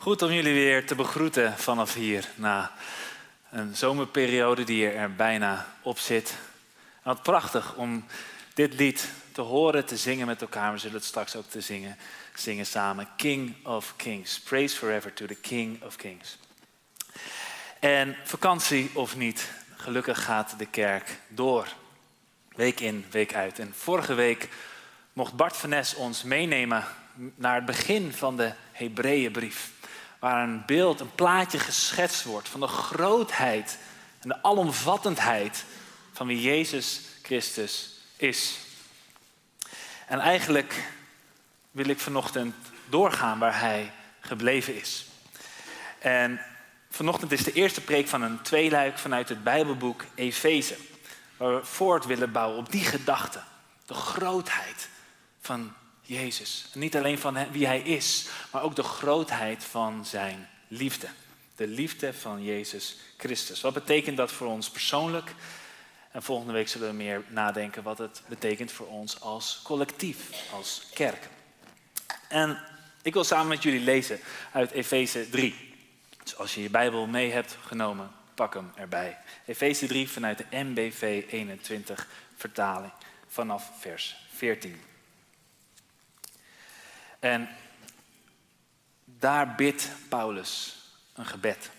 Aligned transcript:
Goed 0.00 0.22
om 0.22 0.32
jullie 0.32 0.54
weer 0.54 0.86
te 0.86 0.94
begroeten 0.94 1.58
vanaf 1.58 1.94
hier 1.94 2.28
na 2.34 2.72
een 3.50 3.76
zomerperiode 3.76 4.64
die 4.64 4.90
er 4.90 5.14
bijna 5.14 5.66
op 5.82 5.98
zit. 5.98 6.36
Wat 7.02 7.22
prachtig 7.22 7.74
om 7.74 8.04
dit 8.54 8.74
lied 8.74 9.08
te 9.32 9.40
horen, 9.40 9.84
te 9.84 9.96
zingen 9.96 10.26
met 10.26 10.40
elkaar. 10.40 10.72
We 10.72 10.78
zullen 10.78 10.96
het 10.96 11.04
straks 11.04 11.36
ook 11.36 11.46
te 11.46 11.60
zingen, 11.60 11.96
zingen 12.34 12.66
samen. 12.66 13.08
King 13.16 13.66
of 13.66 13.94
Kings. 13.96 14.40
Praise 14.40 14.76
forever 14.76 15.12
to 15.12 15.26
the 15.26 15.34
King 15.34 15.82
of 15.82 15.96
Kings. 15.96 16.38
En 17.78 18.16
vakantie 18.24 18.90
of 18.94 19.16
niet, 19.16 19.50
gelukkig 19.76 20.24
gaat 20.24 20.54
de 20.58 20.66
kerk 20.66 21.18
door. 21.28 21.68
Week 22.48 22.80
in, 22.80 23.04
week 23.10 23.34
uit. 23.34 23.58
En 23.58 23.72
vorige 23.76 24.14
week 24.14 24.48
mocht 25.12 25.36
Bart 25.36 25.56
van 25.56 25.68
Nes 25.68 25.94
ons 25.94 26.22
meenemen 26.22 26.84
naar 27.34 27.54
het 27.54 27.66
begin 27.66 28.12
van 28.12 28.36
de 28.36 28.52
Hebreeënbrief. 28.72 29.78
Waar 30.20 30.42
een 30.42 30.62
beeld, 30.66 31.00
een 31.00 31.14
plaatje 31.14 31.58
geschetst 31.58 32.24
wordt 32.24 32.48
van 32.48 32.60
de 32.60 32.66
grootheid 32.66 33.78
en 34.20 34.28
de 34.28 34.42
alomvattendheid 34.42 35.64
van 36.12 36.26
wie 36.26 36.40
Jezus 36.40 37.00
Christus 37.22 38.00
is. 38.16 38.58
En 40.06 40.18
eigenlijk 40.18 40.92
wil 41.70 41.88
ik 41.88 42.00
vanochtend 42.00 42.54
doorgaan 42.88 43.38
waar 43.38 43.60
hij 43.60 43.92
gebleven 44.20 44.74
is. 44.74 45.06
En 45.98 46.40
vanochtend 46.90 47.32
is 47.32 47.44
de 47.44 47.52
eerste 47.52 47.80
preek 47.80 48.08
van 48.08 48.22
een 48.22 48.42
tweeluik 48.42 48.98
vanuit 48.98 49.28
het 49.28 49.42
Bijbelboek 49.44 50.04
Efeze. 50.14 50.76
Waar 51.36 51.54
we 51.54 51.64
voort 51.64 52.06
willen 52.06 52.32
bouwen 52.32 52.58
op 52.58 52.72
die 52.72 52.84
gedachte. 52.84 53.42
De 53.86 53.94
grootheid 53.94 54.88
van 55.40 55.74
Jezus. 56.10 56.64
niet 56.74 56.96
alleen 56.96 57.18
van 57.18 57.50
wie 57.50 57.66
Hij 57.66 57.80
is, 57.80 58.28
maar 58.52 58.62
ook 58.62 58.76
de 58.76 58.82
grootheid 58.82 59.64
van 59.64 60.06
Zijn 60.06 60.48
liefde. 60.68 61.08
De 61.56 61.66
liefde 61.66 62.14
van 62.14 62.44
Jezus 62.44 62.96
Christus. 63.16 63.60
Wat 63.60 63.74
betekent 63.74 64.16
dat 64.16 64.32
voor 64.32 64.46
ons 64.46 64.70
persoonlijk? 64.70 65.34
En 66.12 66.22
volgende 66.22 66.52
week 66.52 66.68
zullen 66.68 66.88
we 66.88 66.94
meer 66.94 67.24
nadenken 67.28 67.82
wat 67.82 67.98
het 67.98 68.22
betekent 68.26 68.72
voor 68.72 68.86
ons 68.86 69.20
als 69.20 69.60
collectief, 69.64 70.50
als 70.52 70.82
kerk. 70.94 71.28
En 72.28 72.58
ik 73.02 73.12
wil 73.12 73.24
samen 73.24 73.48
met 73.48 73.62
jullie 73.62 73.80
lezen 73.80 74.20
uit 74.52 74.70
Efeze 74.70 75.30
3. 75.30 75.74
Dus 76.22 76.36
als 76.36 76.54
je 76.54 76.62
je 76.62 76.70
Bijbel 76.70 77.06
mee 77.06 77.30
hebt 77.30 77.56
genomen, 77.66 78.10
pak 78.34 78.54
hem 78.54 78.72
erbij. 78.74 79.18
Efeze 79.46 79.86
3 79.86 80.10
vanuit 80.10 80.38
de 80.38 80.44
MBV 80.50 81.24
21 81.30 82.08
vertaling 82.36 82.92
vanaf 83.28 83.70
vers 83.78 84.16
14. 84.34 84.89
En 87.20 87.48
daar 89.04 89.54
bidt 89.54 89.88
Paulus 90.08 90.78
een 91.14 91.26
gebed. 91.26 91.70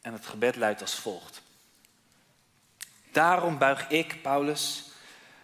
En 0.00 0.12
het 0.12 0.26
gebed 0.26 0.56
luidt 0.56 0.80
als 0.80 0.94
volgt. 0.94 1.42
Daarom 3.12 3.58
buig 3.58 3.88
ik, 3.88 4.22
Paulus, 4.22 4.84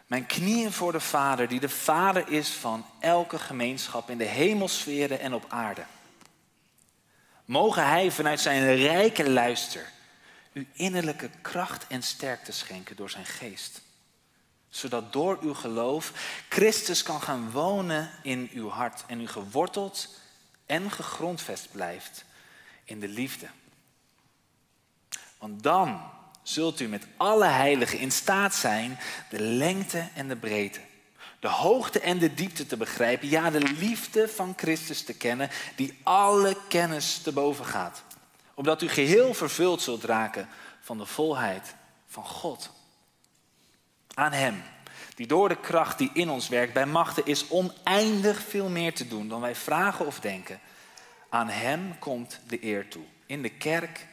mijn 0.06 0.26
knieën 0.26 0.72
voor 0.72 0.92
de 0.92 1.00
Vader, 1.00 1.48
die 1.48 1.60
de 1.60 1.68
Vader 1.68 2.28
is 2.28 2.48
van 2.48 2.86
elke 3.00 3.38
gemeenschap 3.38 4.10
in 4.10 4.18
de 4.18 4.24
hemelsferen 4.24 5.20
en 5.20 5.34
op 5.34 5.44
aarde. 5.48 5.84
Mogen 7.44 7.88
Hij 7.88 8.10
vanuit 8.10 8.40
zijn 8.40 8.76
rijke 8.76 9.30
luister 9.30 9.92
u 10.52 10.66
innerlijke 10.72 11.30
kracht 11.42 11.86
en 11.86 12.02
sterkte 12.02 12.52
schenken 12.52 12.96
door 12.96 13.10
zijn 13.10 13.26
geest 13.26 13.80
zodat 14.74 15.12
door 15.12 15.38
uw 15.40 15.54
geloof 15.54 16.12
Christus 16.48 17.02
kan 17.02 17.20
gaan 17.20 17.50
wonen 17.50 18.10
in 18.22 18.50
uw 18.52 18.68
hart 18.68 19.04
en 19.06 19.20
u 19.20 19.26
geworteld 19.26 20.08
en 20.66 20.90
gegrondvest 20.90 21.68
blijft 21.72 22.24
in 22.84 23.00
de 23.00 23.08
liefde. 23.08 23.46
Want 25.38 25.62
dan 25.62 26.00
zult 26.42 26.80
u 26.80 26.88
met 26.88 27.06
alle 27.16 27.46
heiligen 27.46 27.98
in 27.98 28.12
staat 28.12 28.54
zijn 28.54 28.98
de 29.30 29.40
lengte 29.40 30.08
en 30.14 30.28
de 30.28 30.36
breedte, 30.36 30.80
de 31.40 31.48
hoogte 31.48 32.00
en 32.00 32.18
de 32.18 32.34
diepte 32.34 32.66
te 32.66 32.76
begrijpen, 32.76 33.28
ja, 33.28 33.50
de 33.50 33.74
liefde 33.78 34.28
van 34.28 34.54
Christus 34.56 35.02
te 35.02 35.14
kennen, 35.14 35.50
die 35.76 35.98
alle 36.02 36.56
kennis 36.68 37.18
te 37.18 37.32
boven 37.32 37.64
gaat. 37.64 38.02
Opdat 38.54 38.82
u 38.82 38.88
geheel 38.88 39.34
vervuld 39.34 39.82
zult 39.82 40.04
raken 40.04 40.48
van 40.80 40.98
de 40.98 41.06
volheid 41.06 41.74
van 42.06 42.24
God. 42.24 42.70
Aan 44.14 44.32
Hem, 44.32 44.62
die 45.14 45.26
door 45.26 45.48
de 45.48 45.60
kracht 45.60 45.98
die 45.98 46.10
in 46.12 46.28
ons 46.28 46.48
werkt 46.48 46.72
bij 46.72 46.86
machten 46.86 47.26
is 47.26 47.48
oneindig 47.48 48.42
veel 48.42 48.68
meer 48.68 48.94
te 48.94 49.08
doen 49.08 49.28
dan 49.28 49.40
wij 49.40 49.54
vragen 49.54 50.06
of 50.06 50.20
denken. 50.20 50.60
Aan 51.28 51.48
Hem 51.48 51.98
komt 51.98 52.40
de 52.46 52.64
eer 52.64 52.88
toe, 52.88 53.04
in 53.26 53.42
de 53.42 53.50
kerk 53.50 54.06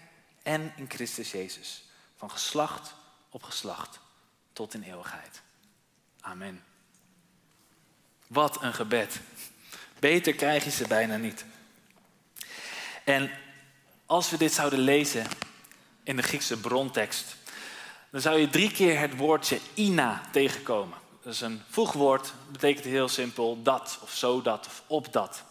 en 0.44 0.74
in 0.76 0.86
Christus 0.90 1.32
Jezus, 1.32 1.84
van 2.18 2.32
geslacht 2.32 2.94
op 3.30 3.44
geslacht 3.44 4.00
tot 4.54 4.74
in 4.74 4.84
eeuwigheid. 4.84 5.42
Amen. 6.22 6.64
Wat 8.28 8.62
een 8.62 8.74
gebed. 8.74 9.20
Beter 10.00 10.34
krijg 10.34 10.64
je 10.64 10.72
ze 10.72 10.88
bijna 10.88 11.18
niet. 11.18 11.46
En 13.04 13.32
als 14.06 14.30
we 14.30 14.38
dit 14.38 14.54
zouden 14.54 14.80
lezen 14.80 15.26
in 16.04 16.16
de 16.16 16.22
Griekse 16.22 16.60
brontekst, 16.60 17.36
dan 18.12 18.22
zou 18.22 18.40
je 18.40 18.50
drie 18.50 18.72
keer 18.72 19.00
het 19.00 19.18
woordje 19.18 19.60
ina 19.74 20.22
tegenkomen. 20.32 20.98
Dat 21.24 21.34
is 21.34 21.42
een 21.42 21.62
voegwoord, 21.70 22.34
betekent 22.52 22.86
heel 22.86 23.08
simpel 23.08 23.62
dat 23.64 24.00
of 24.02 24.14
zo 24.14 24.42
dat 24.42 24.66
of 24.66 24.84
op 24.88 25.14
dat. 25.14 25.44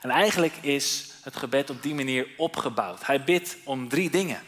En 0.00 0.10
eigenlijk 0.10 0.56
is 0.60 1.12
het 1.22 1.36
gebed 1.36 1.70
op 1.70 1.82
die 1.82 1.94
manier 1.94 2.28
opgebouwd. 2.36 3.06
Hij 3.06 3.24
bidt 3.24 3.56
om 3.64 3.88
drie 3.88 4.10
dingen. 4.10 4.42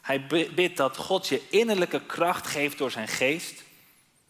Hij 0.00 0.26
bidt 0.54 0.76
dat 0.76 0.96
God 0.96 1.28
je 1.28 1.48
innerlijke 1.50 2.06
kracht 2.06 2.46
geeft 2.46 2.78
door 2.78 2.90
zijn 2.90 3.08
geest. 3.08 3.62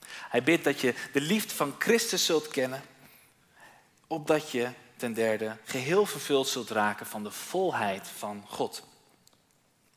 Hij 0.06 0.42
bidt 0.42 0.64
dat 0.64 0.80
je 0.80 0.94
de 1.12 1.20
liefde 1.20 1.54
van 1.54 1.74
Christus 1.78 2.24
zult 2.24 2.48
kennen. 2.48 2.82
Opdat 4.06 4.50
je 4.50 4.68
ten 4.96 5.12
derde 5.12 5.56
geheel 5.64 6.06
vervuld 6.06 6.48
zult 6.48 6.70
raken 6.70 7.06
van 7.06 7.22
de 7.22 7.30
volheid 7.30 8.08
van 8.16 8.44
God. 8.48 8.82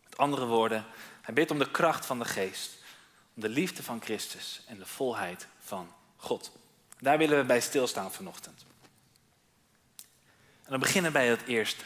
Met 0.04 0.18
andere 0.18 0.46
woorden, 0.46 0.86
hij 1.30 1.38
bidt 1.38 1.52
om 1.52 1.60
de 1.60 1.72
kracht 1.72 2.06
van 2.06 2.20
de 2.20 2.26
geest, 2.26 2.72
om 3.36 3.42
de 3.42 3.50
liefde 3.50 3.84
van 3.84 4.02
Christus 4.02 4.62
en 4.68 4.78
de 4.78 4.86
volheid 4.86 5.48
van 5.60 5.94
God. 6.16 6.52
Daar 7.00 7.18
willen 7.18 7.38
we 7.38 7.44
bij 7.44 7.62
stilstaan 7.62 8.12
vanochtend. 8.12 8.66
En 10.64 10.70
dan 10.70 10.80
beginnen 10.80 11.12
bij 11.12 11.28
het 11.28 11.42
eerste. 11.46 11.84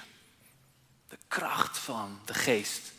De 1.10 1.18
kracht 1.28 1.78
van 1.78 2.20
de 2.26 2.34
geest. 2.34 2.92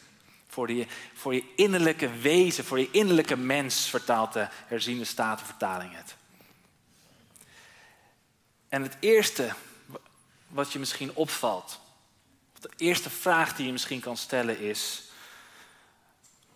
Voor, 0.49 0.87
voor 1.15 1.35
je 1.35 1.53
innerlijke 1.57 2.11
wezen, 2.11 2.65
voor 2.65 2.79
je 2.79 2.91
innerlijke 2.91 3.37
mens, 3.37 3.89
vertaalt 3.89 4.33
de 4.33 4.49
herziende 4.51 5.05
statenvertaling 5.05 5.97
het. 5.97 6.17
En 8.69 8.83
het 8.83 8.97
eerste 9.01 9.55
wat 10.49 10.73
je 10.73 10.79
misschien 10.79 11.15
opvalt, 11.15 11.81
of 12.53 12.61
de 12.61 12.71
eerste 12.77 13.11
vraag 13.11 13.57
die 13.57 13.67
je 13.67 13.73
misschien 13.73 14.01
kan 14.01 14.17
stellen 14.17 14.59
is, 14.59 15.13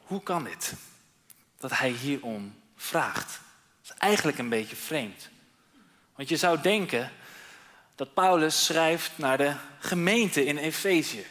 hoe 0.09 0.23
kan 0.23 0.45
dit? 0.45 0.73
Dat 1.59 1.79
hij 1.79 1.91
hierom 1.91 2.61
vraagt. 2.77 3.41
Dat 3.83 3.93
is 3.93 3.99
eigenlijk 3.99 4.39
een 4.39 4.49
beetje 4.49 4.77
vreemd. 4.77 5.29
Want 6.15 6.29
je 6.29 6.37
zou 6.37 6.61
denken 6.61 7.13
dat 7.95 8.15
Paulus 8.15 8.65
schrijft 8.65 9.19
naar 9.19 9.37
de 9.37 9.55
gemeente 9.79 10.45
in 10.45 10.57
Efezië. 10.57 11.27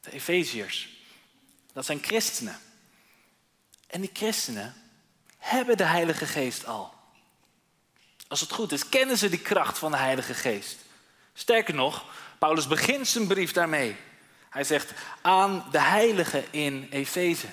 De 0.00 0.12
Efeziërs. 0.12 0.88
Dat 1.72 1.84
zijn 1.84 2.02
christenen. 2.02 2.58
En 3.86 4.00
die 4.00 4.10
christenen 4.12 4.74
hebben 5.38 5.76
de 5.76 5.84
Heilige 5.84 6.26
Geest 6.26 6.66
al. 6.66 6.94
Als 8.28 8.40
het 8.40 8.52
goed 8.52 8.72
is, 8.72 8.88
kennen 8.88 9.18
ze 9.18 9.28
die 9.28 9.40
kracht 9.40 9.78
van 9.78 9.90
de 9.90 9.96
Heilige 9.96 10.34
Geest. 10.34 10.76
Sterker 11.34 11.74
nog, 11.74 12.04
Paulus 12.38 12.66
begint 12.66 13.08
zijn 13.08 13.26
brief 13.26 13.52
daarmee. 13.52 13.96
Hij 14.50 14.64
zegt 14.64 14.92
aan 15.22 15.66
de 15.70 15.80
heiligen 15.80 16.52
in 16.52 16.86
Efeze 16.90 17.48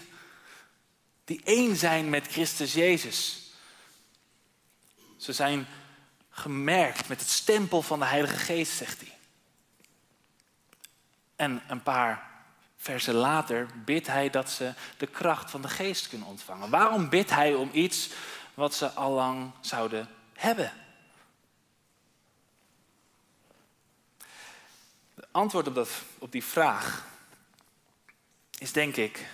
die 1.25 1.41
één 1.43 1.75
zijn 1.75 2.09
met 2.09 2.27
Christus 2.27 2.73
Jezus. 2.73 3.49
Ze 5.17 5.33
zijn 5.33 5.67
gemerkt 6.29 7.07
met 7.07 7.19
het 7.19 7.29
stempel 7.29 7.81
van 7.81 7.99
de 7.99 8.05
Heilige 8.05 8.37
Geest, 8.37 8.71
zegt 8.71 8.99
hij. 8.99 9.17
En 11.35 11.61
een 11.67 11.83
paar 11.83 12.31
versen 12.77 13.13
later 13.13 13.67
bidt 13.85 14.07
hij 14.07 14.29
dat 14.29 14.49
ze 14.49 14.73
de 14.97 15.07
kracht 15.07 15.51
van 15.51 15.61
de 15.61 15.67
geest 15.67 16.07
kunnen 16.07 16.27
ontvangen. 16.27 16.69
Waarom 16.69 17.09
bidt 17.09 17.29
hij 17.29 17.53
om 17.53 17.69
iets 17.73 18.09
wat 18.53 18.75
ze 18.75 18.89
al 18.89 19.11
lang 19.11 19.51
zouden 19.61 20.09
hebben? 20.33 20.73
Het 25.15 25.27
antwoord 25.31 25.67
op, 25.67 25.75
dat, 25.75 25.89
op 26.19 26.31
die 26.31 26.43
vraag 26.43 27.07
is 28.57 28.71
denk 28.71 28.95
ik 28.95 29.27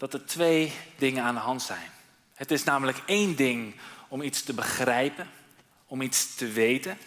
dat 0.00 0.14
er 0.14 0.26
twee 0.26 0.72
dingen 0.96 1.24
aan 1.24 1.34
de 1.34 1.40
hand 1.40 1.62
zijn. 1.62 1.90
Het 2.34 2.50
is 2.50 2.64
namelijk 2.64 3.02
één 3.06 3.36
ding 3.36 3.74
om 4.08 4.22
iets 4.22 4.42
te 4.42 4.54
begrijpen, 4.54 5.30
om 5.86 6.02
iets 6.02 6.34
te 6.34 6.48
weten. 6.48 6.98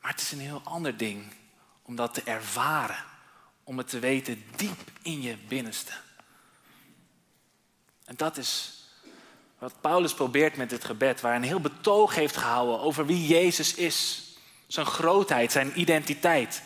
Maar 0.00 0.10
het 0.10 0.20
is 0.20 0.32
een 0.32 0.40
heel 0.40 0.60
ander 0.64 0.96
ding 0.96 1.32
om 1.82 1.96
dat 1.96 2.14
te 2.14 2.22
ervaren, 2.22 3.04
om 3.64 3.78
het 3.78 3.88
te 3.88 3.98
weten 3.98 4.44
diep 4.56 4.78
in 5.02 5.22
je 5.22 5.36
binnenste. 5.48 5.92
En 8.04 8.16
dat 8.16 8.36
is 8.36 8.82
wat 9.58 9.80
Paulus 9.80 10.14
probeert 10.14 10.56
met 10.56 10.70
dit 10.70 10.84
gebed, 10.84 11.20
waar 11.20 11.34
een 11.34 11.42
heel 11.42 11.60
betoog 11.60 12.14
heeft 12.14 12.36
gehouden 12.36 12.80
over 12.80 13.06
wie 13.06 13.26
Jezus 13.26 13.74
is. 13.74 14.22
Zijn 14.66 14.86
grootheid, 14.86 15.52
zijn 15.52 15.80
identiteit. 15.80 16.62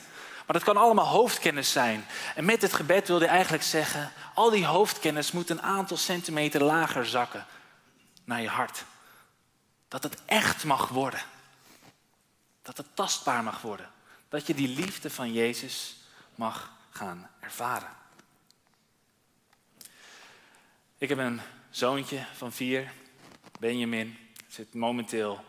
Maar 0.47 0.56
dat 0.56 0.65
kan 0.65 0.77
allemaal 0.77 1.06
hoofdkennis 1.06 1.73
zijn. 1.73 2.06
En 2.35 2.44
met 2.44 2.61
dit 2.61 2.73
gebed 2.73 3.09
wil 3.09 3.19
hij 3.19 3.29
eigenlijk 3.29 3.62
zeggen, 3.62 4.12
al 4.35 4.50
die 4.50 4.67
hoofdkennis 4.67 5.33
moet 5.33 5.50
een 5.50 5.62
aantal 5.62 5.97
centimeter 5.97 6.62
lager 6.62 7.06
zakken 7.06 7.47
naar 8.25 8.41
je 8.41 8.49
hart. 8.49 8.85
Dat 9.89 10.03
het 10.03 10.23
echt 10.27 10.65
mag 10.65 10.89
worden. 10.89 11.21
Dat 12.62 12.77
het 12.77 12.87
tastbaar 12.94 13.43
mag 13.43 13.61
worden. 13.61 13.91
Dat 14.29 14.47
je 14.47 14.55
die 14.55 14.69
liefde 14.69 15.11
van 15.11 15.33
Jezus 15.33 15.97
mag 16.35 16.71
gaan 16.91 17.29
ervaren. 17.41 17.88
Ik 20.99 21.09
heb 21.09 21.19
een 21.19 21.41
zoontje 21.71 22.25
van 22.37 22.53
vier, 22.53 22.93
Benjamin, 23.59 24.19
zit 24.49 24.75
momenteel 24.75 25.45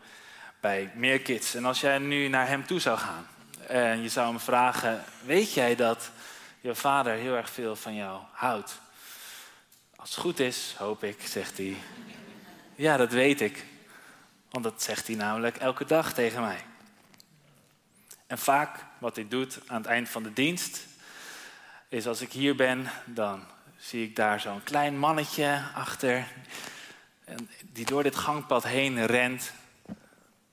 bij 0.60 0.92
Meerkids. 0.96 1.56
En 1.56 1.66
als 1.66 1.82
jij 1.82 1.98
nu 1.98 2.28
naar 2.28 2.48
hem 2.48 2.66
toe 2.66 2.80
zou 2.80 2.98
gaan 2.98 3.28
en 3.68 4.02
je 4.02 4.10
zou 4.10 4.28
hem 4.28 4.40
vragen: 4.40 5.04
Weet 5.26 5.54
jij 5.54 5.76
dat 5.76 6.12
je 6.62 6.76
vader 6.76 7.14
heel 7.14 7.36
erg 7.36 7.50
veel 7.50 7.76
van 7.76 7.96
jou 7.96 8.22
houdt? 8.32 8.80
Als 9.96 10.10
het 10.10 10.20
goed 10.20 10.40
is, 10.40 10.76
hoop 10.78 11.04
ik, 11.04 11.22
zegt 11.22 11.58
hij. 11.58 11.78
Ja, 12.76 12.98
dat 12.98 13.12
weet 13.12 13.42
ik. 13.42 13.66
Want 14.50 14.64
dat 14.64 14.84
zegt 14.84 15.08
hij 15.08 15.16
namelijk 15.16 15.58
elke 15.58 15.86
dag 15.86 16.14
tegen 16.14 16.42
mij. 16.42 16.66
En 18.28 18.38
vaak 18.38 18.86
wat 18.98 19.16
hij 19.16 19.28
doet 19.28 19.60
aan 19.68 19.82
het 19.82 19.86
eind 19.86 20.10
van 20.10 20.24
de 20.24 20.34
dienst, 20.34 20.86
is 21.88 22.08
als 22.08 22.22
ik 22.22 22.32
hier 22.32 22.56
ben, 22.56 22.92
dan 23.06 23.44
zie 23.78 24.04
ik 24.04 24.16
daar 24.16 24.40
zo'n 24.40 24.64
klein 24.64 24.98
mannetje 24.98 25.64
achter, 25.76 26.28
die 27.62 27.86
door 27.86 28.04
dit 28.04 28.16
gangpad 28.16 28.64
heen 28.64 29.06
rent 29.06 29.54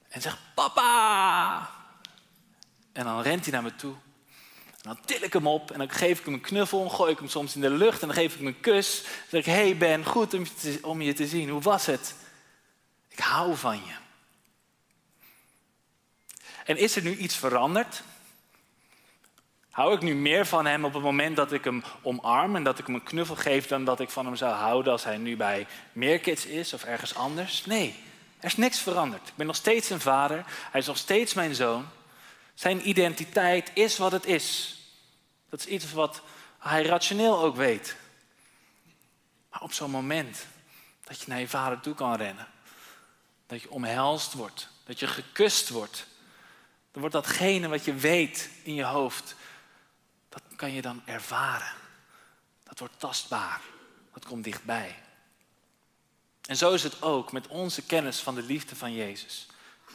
en 0.09 0.21
zegt: 0.21 0.39
Papa! 0.55 1.71
En 2.93 3.05
dan 3.05 3.23
rent 3.23 3.45
hij 3.45 3.53
naar 3.53 3.63
me 3.63 3.75
toe. 3.75 3.95
En 4.83 4.83
dan 4.83 4.99
til 5.05 5.23
ik 5.23 5.33
hem 5.33 5.47
op 5.47 5.71
en 5.71 5.79
dan 5.79 5.91
geef 5.91 6.19
ik 6.19 6.25
hem 6.25 6.35
een 6.35 6.41
knuffel, 6.41 6.89
gooi 6.89 7.13
ik 7.13 7.19
hem 7.19 7.29
soms 7.29 7.55
in 7.55 7.61
de 7.61 7.71
lucht 7.71 8.01
en 8.01 8.07
dan 8.07 8.17
geef 8.17 8.33
ik 8.33 8.39
hem 8.39 8.47
een 8.47 8.61
kus. 8.61 9.03
Dan 9.03 9.13
zeg 9.29 9.41
ik, 9.41 9.47
hey 9.47 9.77
Ben, 9.77 10.05
goed 10.05 10.35
om 10.35 10.41
je, 10.41 10.55
te, 10.55 10.79
om 10.83 11.01
je 11.01 11.13
te 11.13 11.27
zien. 11.27 11.49
Hoe 11.49 11.61
was 11.61 11.87
het? 11.87 12.15
Ik 13.09 13.19
hou 13.19 13.57
van 13.57 13.77
je. 13.77 13.93
En 16.65 16.77
is 16.77 16.97
er 16.97 17.03
nu 17.03 17.17
iets 17.17 17.37
veranderd? 17.37 18.03
Hou 19.71 19.95
ik 19.95 20.01
nu 20.01 20.15
meer 20.15 20.47
van 20.47 20.67
hem 20.67 20.85
op 20.85 20.93
het 20.93 21.03
moment 21.03 21.37
dat 21.37 21.53
ik 21.53 21.65
hem 21.65 21.83
omarm 22.03 22.57
en 22.57 22.65
dat 22.65 22.79
ik 22.79 22.87
hem 22.87 22.95
een 22.95 23.03
knuffel 23.03 23.37
geef 23.37 23.67
dan 23.67 23.85
dat 23.85 24.01
ik 24.01 24.11
van 24.11 24.27
hem 24.27 24.37
zou 24.37 24.55
houden 24.55 24.93
als 24.93 25.05
hij 25.05 25.17
nu 25.17 25.37
bij 25.37 25.67
Meerkids 25.93 26.47
is 26.47 26.73
of 26.73 26.85
ergens 26.85 27.15
anders? 27.15 27.65
Nee, 27.65 27.95
er 28.39 28.47
is 28.47 28.57
niks 28.57 28.81
veranderd. 28.81 29.29
Ik 29.29 29.35
ben 29.35 29.47
nog 29.47 29.57
steeds 29.57 29.87
zijn 29.87 30.01
vader, 30.01 30.45
hij 30.71 30.81
is 30.81 30.87
nog 30.87 30.97
steeds 30.97 31.35
mijn 31.35 31.55
zoon. 31.55 31.87
Zijn 32.61 32.89
identiteit 32.89 33.71
is 33.75 33.99
wat 33.99 34.12
het 34.12 34.27
is. 34.27 34.79
Dat 35.49 35.61
is 35.61 35.67
iets 35.67 35.93
wat 35.93 36.23
hij 36.59 36.83
rationeel 36.83 37.39
ook 37.39 37.57
weet. 37.57 37.97
Maar 39.51 39.62
op 39.62 39.73
zo'n 39.73 39.91
moment 39.91 40.47
dat 41.05 41.21
je 41.21 41.25
naar 41.29 41.41
je 41.41 41.49
vader 41.49 41.81
toe 41.81 41.95
kan 41.95 42.17
rennen, 42.17 42.47
dat 43.47 43.62
je 43.62 43.71
omhelst 43.71 44.33
wordt, 44.33 44.69
dat 44.85 44.99
je 44.99 45.07
gekust 45.07 45.69
wordt, 45.69 46.07
dan 46.91 47.01
wordt 47.01 47.15
datgene 47.15 47.69
wat 47.69 47.85
je 47.85 47.95
weet 47.95 48.51
in 48.62 48.75
je 48.75 48.85
hoofd, 48.85 49.35
dat 50.29 50.43
kan 50.57 50.73
je 50.73 50.83
dan 50.83 51.03
ervaren. 51.05 51.73
Dat 52.62 52.79
wordt 52.79 52.99
tastbaar, 52.99 53.61
dat 54.12 54.25
komt 54.25 54.45
dichtbij. 54.45 54.99
En 56.47 56.57
zo 56.57 56.73
is 56.73 56.83
het 56.83 57.03
ook 57.03 57.33
met 57.33 57.47
onze 57.47 57.83
kennis 57.83 58.19
van 58.19 58.35
de 58.35 58.43
liefde 58.43 58.77
van 58.77 58.93
Jezus. 58.93 59.47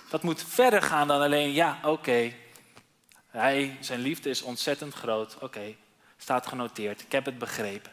Dat 0.09 0.23
moet 0.23 0.43
verder 0.43 0.81
gaan 0.81 1.07
dan 1.07 1.21
alleen, 1.21 1.51
ja, 1.51 1.79
oké, 1.83 2.33
hij, 3.35 3.77
zijn 3.79 3.99
liefde 3.99 4.29
is 4.29 4.41
ontzettend 4.41 4.93
groot. 4.93 5.37
Oké, 5.39 5.75
staat 6.17 6.47
genoteerd. 6.47 7.01
Ik 7.01 7.11
heb 7.11 7.25
het 7.25 7.37
begrepen. 7.37 7.91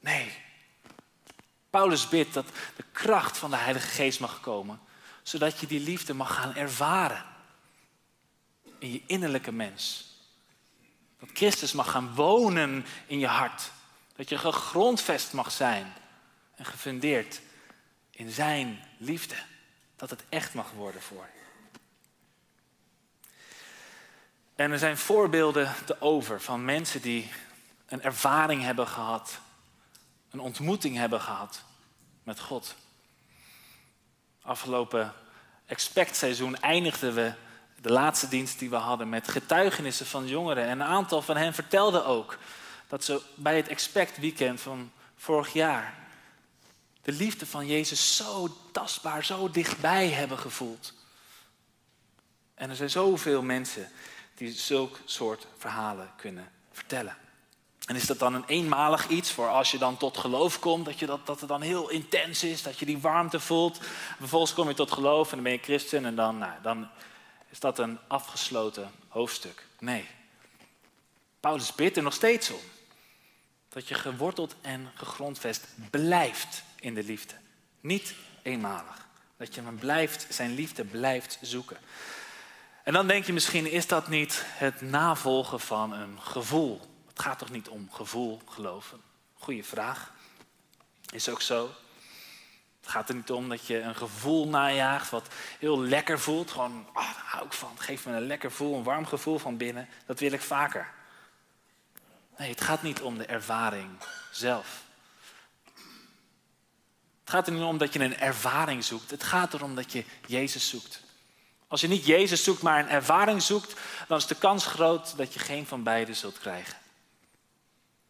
Nee. 0.00 0.32
Paulus 1.70 2.08
bidt 2.08 2.34
dat 2.34 2.46
de 2.76 2.84
kracht 2.92 3.38
van 3.38 3.50
de 3.50 3.56
Heilige 3.56 3.88
Geest 3.88 4.20
mag 4.20 4.40
komen, 4.40 4.80
zodat 5.22 5.60
je 5.60 5.66
die 5.66 5.80
liefde 5.80 6.14
mag 6.14 6.34
gaan 6.34 6.54
ervaren 6.54 7.24
in 8.78 8.92
je 8.92 9.02
innerlijke 9.06 9.52
mens. 9.52 10.10
Dat 11.18 11.28
Christus 11.32 11.72
mag 11.72 11.90
gaan 11.90 12.14
wonen 12.14 12.86
in 13.06 13.18
je 13.18 13.26
hart. 13.26 13.70
Dat 14.16 14.28
je 14.28 14.38
gegrondvest 14.38 15.32
mag 15.32 15.50
zijn 15.52 15.92
en 16.54 16.64
gefundeerd 16.64 17.40
in 18.10 18.30
zijn 18.30 18.84
liefde. 18.98 19.36
Dat 19.96 20.10
het 20.10 20.24
echt 20.28 20.54
mag 20.54 20.70
worden 20.70 21.02
voor 21.02 21.28
je. 21.34 21.40
En 24.62 24.72
er 24.72 24.78
zijn 24.78 24.98
voorbeelden 24.98 25.74
te 25.84 26.00
over 26.00 26.40
van 26.40 26.64
mensen 26.64 27.00
die 27.00 27.30
een 27.86 28.02
ervaring 28.02 28.62
hebben 28.62 28.86
gehad, 28.86 29.40
een 30.30 30.40
ontmoeting 30.40 30.96
hebben 30.96 31.20
gehad 31.20 31.62
met 32.22 32.40
God. 32.40 32.74
Afgelopen 34.42 35.12
expectseizoen 35.66 36.60
eindigden 36.60 37.14
we 37.14 37.32
de 37.80 37.92
laatste 37.92 38.28
dienst 38.28 38.58
die 38.58 38.70
we 38.70 38.76
hadden 38.76 39.08
met 39.08 39.28
getuigenissen 39.28 40.06
van 40.06 40.26
jongeren. 40.26 40.64
En 40.64 40.80
een 40.80 40.86
aantal 40.86 41.22
van 41.22 41.36
hen 41.36 41.54
vertelden 41.54 42.06
ook 42.06 42.38
dat 42.88 43.04
ze 43.04 43.20
bij 43.34 43.56
het 43.56 43.68
expect 43.68 44.18
weekend 44.18 44.60
van 44.60 44.92
vorig 45.16 45.52
jaar 45.52 45.94
de 47.02 47.12
liefde 47.12 47.46
van 47.46 47.66
Jezus 47.66 48.16
zo 48.16 48.56
tastbaar, 48.72 49.24
zo 49.24 49.50
dichtbij 49.50 50.08
hebben 50.08 50.38
gevoeld. 50.38 50.94
En 52.54 52.70
er 52.70 52.76
zijn 52.76 52.90
zoveel 52.90 53.42
mensen 53.42 53.90
die 54.34 54.52
zulk 54.52 54.98
soort 55.04 55.46
verhalen 55.58 56.10
kunnen 56.16 56.50
vertellen. 56.72 57.16
En 57.86 57.96
is 57.96 58.06
dat 58.06 58.18
dan 58.18 58.34
een 58.34 58.44
eenmalig 58.46 59.08
iets 59.08 59.32
voor 59.32 59.48
als 59.48 59.70
je 59.70 59.78
dan 59.78 59.96
tot 59.96 60.18
geloof 60.18 60.58
komt, 60.58 60.84
dat, 60.84 60.98
je 60.98 61.06
dat, 61.06 61.26
dat 61.26 61.40
het 61.40 61.48
dan 61.48 61.60
heel 61.60 61.88
intens 61.88 62.44
is, 62.44 62.62
dat 62.62 62.78
je 62.78 62.86
die 62.86 62.98
warmte 62.98 63.40
voelt. 63.40 63.78
Vervolgens 64.18 64.54
kom 64.54 64.68
je 64.68 64.74
tot 64.74 64.92
geloof 64.92 65.28
en 65.28 65.34
dan 65.34 65.44
ben 65.44 65.52
je 65.52 65.58
christen 65.58 66.04
en 66.04 66.14
dan, 66.14 66.38
nou, 66.38 66.52
dan 66.62 66.88
is 67.50 67.60
dat 67.60 67.78
een 67.78 67.98
afgesloten 68.08 68.90
hoofdstuk. 69.08 69.66
Nee. 69.78 70.08
Paulus 71.40 71.74
bidt 71.74 71.96
er 71.96 72.02
nog 72.02 72.14
steeds 72.14 72.50
om. 72.50 72.60
Dat 73.68 73.88
je 73.88 73.94
geworteld 73.94 74.54
en 74.60 74.90
gegrondvest 74.94 75.66
blijft 75.90 76.62
in 76.80 76.94
de 76.94 77.02
liefde. 77.02 77.34
Niet 77.80 78.14
eenmalig. 78.42 79.06
Dat 79.36 79.54
je 79.54 79.62
maar 79.62 79.72
blijft, 79.72 80.26
zijn 80.30 80.54
liefde 80.54 80.84
blijft 80.84 81.38
zoeken. 81.40 81.78
En 82.82 82.92
dan 82.92 83.06
denk 83.06 83.24
je 83.24 83.32
misschien, 83.32 83.70
is 83.70 83.86
dat 83.86 84.08
niet 84.08 84.44
het 84.46 84.80
navolgen 84.80 85.60
van 85.60 85.92
een 85.92 86.20
gevoel? 86.20 86.80
Het 87.08 87.20
gaat 87.20 87.38
toch 87.38 87.50
niet 87.50 87.68
om 87.68 87.88
gevoel 87.92 88.40
geloven? 88.48 89.00
Goeie 89.34 89.64
vraag. 89.64 90.12
Is 91.12 91.28
ook 91.28 91.42
zo. 91.42 91.74
Het 92.80 92.90
gaat 92.90 93.08
er 93.08 93.14
niet 93.14 93.30
om 93.30 93.48
dat 93.48 93.66
je 93.66 93.80
een 93.80 93.94
gevoel 93.94 94.48
najaagt 94.48 95.10
wat 95.10 95.28
heel 95.58 95.80
lekker 95.80 96.20
voelt. 96.20 96.50
Gewoon, 96.50 96.86
oh, 96.88 96.94
daar 96.94 97.24
hou 97.24 97.46
ik 97.46 97.52
van. 97.52 97.72
Geef 97.78 98.06
me 98.06 98.12
een 98.12 98.26
lekker 98.26 98.50
gevoel, 98.50 98.76
een 98.76 98.82
warm 98.82 99.06
gevoel 99.06 99.38
van 99.38 99.56
binnen. 99.56 99.88
Dat 100.06 100.20
wil 100.20 100.32
ik 100.32 100.40
vaker. 100.40 100.90
Nee, 102.36 102.50
het 102.50 102.60
gaat 102.60 102.82
niet 102.82 103.00
om 103.00 103.18
de 103.18 103.26
ervaring 103.26 103.90
zelf. 104.30 104.82
Het 107.20 107.30
gaat 107.30 107.46
er 107.46 107.52
niet 107.52 107.62
om 107.62 107.78
dat 107.78 107.92
je 107.92 108.00
een 108.00 108.18
ervaring 108.18 108.84
zoekt. 108.84 109.10
Het 109.10 109.22
gaat 109.22 109.54
erom 109.54 109.74
dat 109.74 109.92
je 109.92 110.04
Jezus 110.26 110.68
zoekt. 110.68 111.02
Als 111.72 111.80
je 111.80 111.88
niet 111.88 112.06
Jezus 112.06 112.44
zoekt, 112.44 112.62
maar 112.62 112.78
een 112.78 112.88
ervaring 112.88 113.42
zoekt, 113.42 113.80
dan 114.08 114.18
is 114.18 114.26
de 114.26 114.34
kans 114.34 114.66
groot 114.66 115.16
dat 115.16 115.34
je 115.34 115.38
geen 115.40 115.66
van 115.66 115.82
beide 115.82 116.14
zult 116.14 116.38
krijgen. 116.38 116.78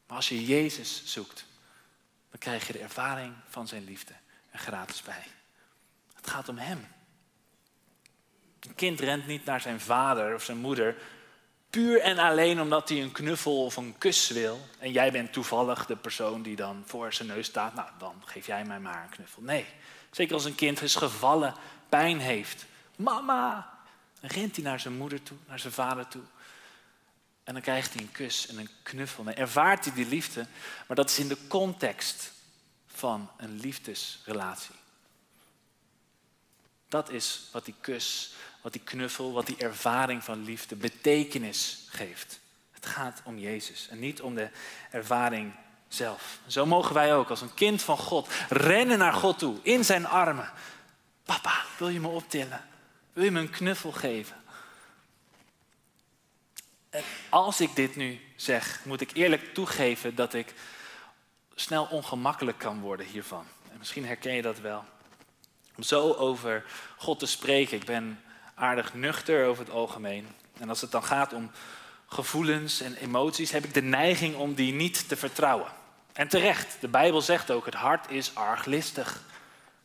Maar 0.06 0.16
als 0.16 0.28
je 0.28 0.44
Jezus 0.44 1.02
zoekt, 1.04 1.44
dan 2.30 2.38
krijg 2.38 2.66
je 2.66 2.72
de 2.72 2.78
ervaring 2.78 3.34
van 3.48 3.68
zijn 3.68 3.84
liefde 3.84 4.12
er 4.50 4.58
gratis 4.58 5.02
bij. 5.02 5.26
Het 6.14 6.30
gaat 6.30 6.48
om 6.48 6.58
Hem. 6.58 6.88
Een 8.60 8.74
kind 8.74 9.00
rent 9.00 9.26
niet 9.26 9.44
naar 9.44 9.60
zijn 9.60 9.80
vader 9.80 10.34
of 10.34 10.42
zijn 10.42 10.58
moeder 10.58 10.96
Puur 11.70 12.00
en 12.00 12.18
alleen 12.18 12.60
omdat 12.60 12.88
hij 12.88 13.02
een 13.02 13.12
knuffel 13.12 13.64
of 13.64 13.76
een 13.76 13.94
kus 13.98 14.28
wil. 14.28 14.60
En 14.78 14.92
jij 14.92 15.12
bent 15.12 15.32
toevallig 15.32 15.86
de 15.86 15.96
persoon 15.96 16.42
die 16.42 16.56
dan 16.56 16.82
voor 16.86 17.12
zijn 17.12 17.28
neus 17.28 17.46
staat. 17.46 17.74
Nou, 17.74 17.88
dan 17.98 18.22
geef 18.24 18.46
jij 18.46 18.64
mij 18.64 18.80
maar 18.80 19.02
een 19.02 19.08
knuffel. 19.08 19.42
Nee, 19.42 19.66
zeker 20.10 20.34
als 20.34 20.44
een 20.44 20.54
kind 20.54 20.82
is 20.82 20.96
gevallen, 20.96 21.54
pijn 21.88 22.20
heeft. 22.20 22.66
Mama! 23.02 23.70
Dan 24.20 24.30
rent 24.30 24.56
hij 24.56 24.64
naar 24.64 24.80
zijn 24.80 24.96
moeder 24.96 25.22
toe, 25.22 25.36
naar 25.46 25.58
zijn 25.58 25.72
vader 25.72 26.08
toe. 26.08 26.22
En 27.44 27.52
dan 27.52 27.62
krijgt 27.62 27.94
hij 27.94 28.02
een 28.02 28.12
kus 28.12 28.46
en 28.46 28.58
een 28.58 28.70
knuffel. 28.82 29.24
Dan 29.24 29.34
ervaart 29.34 29.84
hij 29.84 29.94
die 29.94 30.06
liefde, 30.06 30.46
maar 30.86 30.96
dat 30.96 31.10
is 31.10 31.18
in 31.18 31.28
de 31.28 31.46
context 31.48 32.32
van 32.86 33.30
een 33.36 33.60
liefdesrelatie. 33.60 34.74
Dat 36.88 37.10
is 37.10 37.48
wat 37.52 37.64
die 37.64 37.74
kus, 37.80 38.34
wat 38.60 38.72
die 38.72 38.82
knuffel, 38.82 39.32
wat 39.32 39.46
die 39.46 39.56
ervaring 39.56 40.24
van 40.24 40.44
liefde 40.44 40.76
betekenis 40.76 41.86
geeft. 41.88 42.40
Het 42.70 42.86
gaat 42.86 43.20
om 43.24 43.38
Jezus 43.38 43.88
en 43.88 43.98
niet 43.98 44.20
om 44.20 44.34
de 44.34 44.50
ervaring 44.90 45.54
zelf. 45.88 46.38
Zo 46.46 46.66
mogen 46.66 46.94
wij 46.94 47.14
ook 47.14 47.30
als 47.30 47.40
een 47.40 47.54
kind 47.54 47.82
van 47.82 47.98
God 47.98 48.28
rennen 48.48 48.98
naar 48.98 49.12
God 49.12 49.38
toe, 49.38 49.58
in 49.62 49.84
zijn 49.84 50.06
armen. 50.06 50.50
Papa, 51.24 51.64
wil 51.78 51.88
je 51.88 52.00
me 52.00 52.08
optillen? 52.08 52.64
Wil 53.12 53.24
je 53.24 53.30
me 53.30 53.40
een 53.40 53.50
knuffel 53.50 53.92
geven? 53.92 54.36
En 56.90 57.02
als 57.28 57.60
ik 57.60 57.76
dit 57.76 57.96
nu 57.96 58.20
zeg, 58.36 58.80
moet 58.84 59.00
ik 59.00 59.10
eerlijk 59.14 59.54
toegeven 59.54 60.14
dat 60.14 60.34
ik 60.34 60.54
snel 61.54 61.84
ongemakkelijk 61.84 62.58
kan 62.58 62.80
worden 62.80 63.06
hiervan. 63.06 63.44
En 63.70 63.78
misschien 63.78 64.06
herken 64.06 64.34
je 64.34 64.42
dat 64.42 64.58
wel. 64.58 64.84
Om 65.76 65.82
zo 65.82 66.12
over 66.12 66.64
God 66.96 67.18
te 67.18 67.26
spreken. 67.26 67.76
Ik 67.76 67.84
ben 67.84 68.20
aardig 68.54 68.94
nuchter 68.94 69.46
over 69.46 69.64
het 69.64 69.72
algemeen. 69.72 70.28
En 70.58 70.68
als 70.68 70.80
het 70.80 70.90
dan 70.90 71.04
gaat 71.04 71.32
om 71.32 71.50
gevoelens 72.06 72.80
en 72.80 72.94
emoties, 72.94 73.50
heb 73.50 73.64
ik 73.64 73.74
de 73.74 73.82
neiging 73.82 74.36
om 74.36 74.54
die 74.54 74.72
niet 74.72 75.08
te 75.08 75.16
vertrouwen. 75.16 75.72
En 76.12 76.28
terecht, 76.28 76.76
de 76.80 76.88
Bijbel 76.88 77.20
zegt 77.20 77.50
ook, 77.50 77.64
het 77.64 77.74
hart 77.74 78.10
is 78.10 78.34
arglistig. 78.34 79.22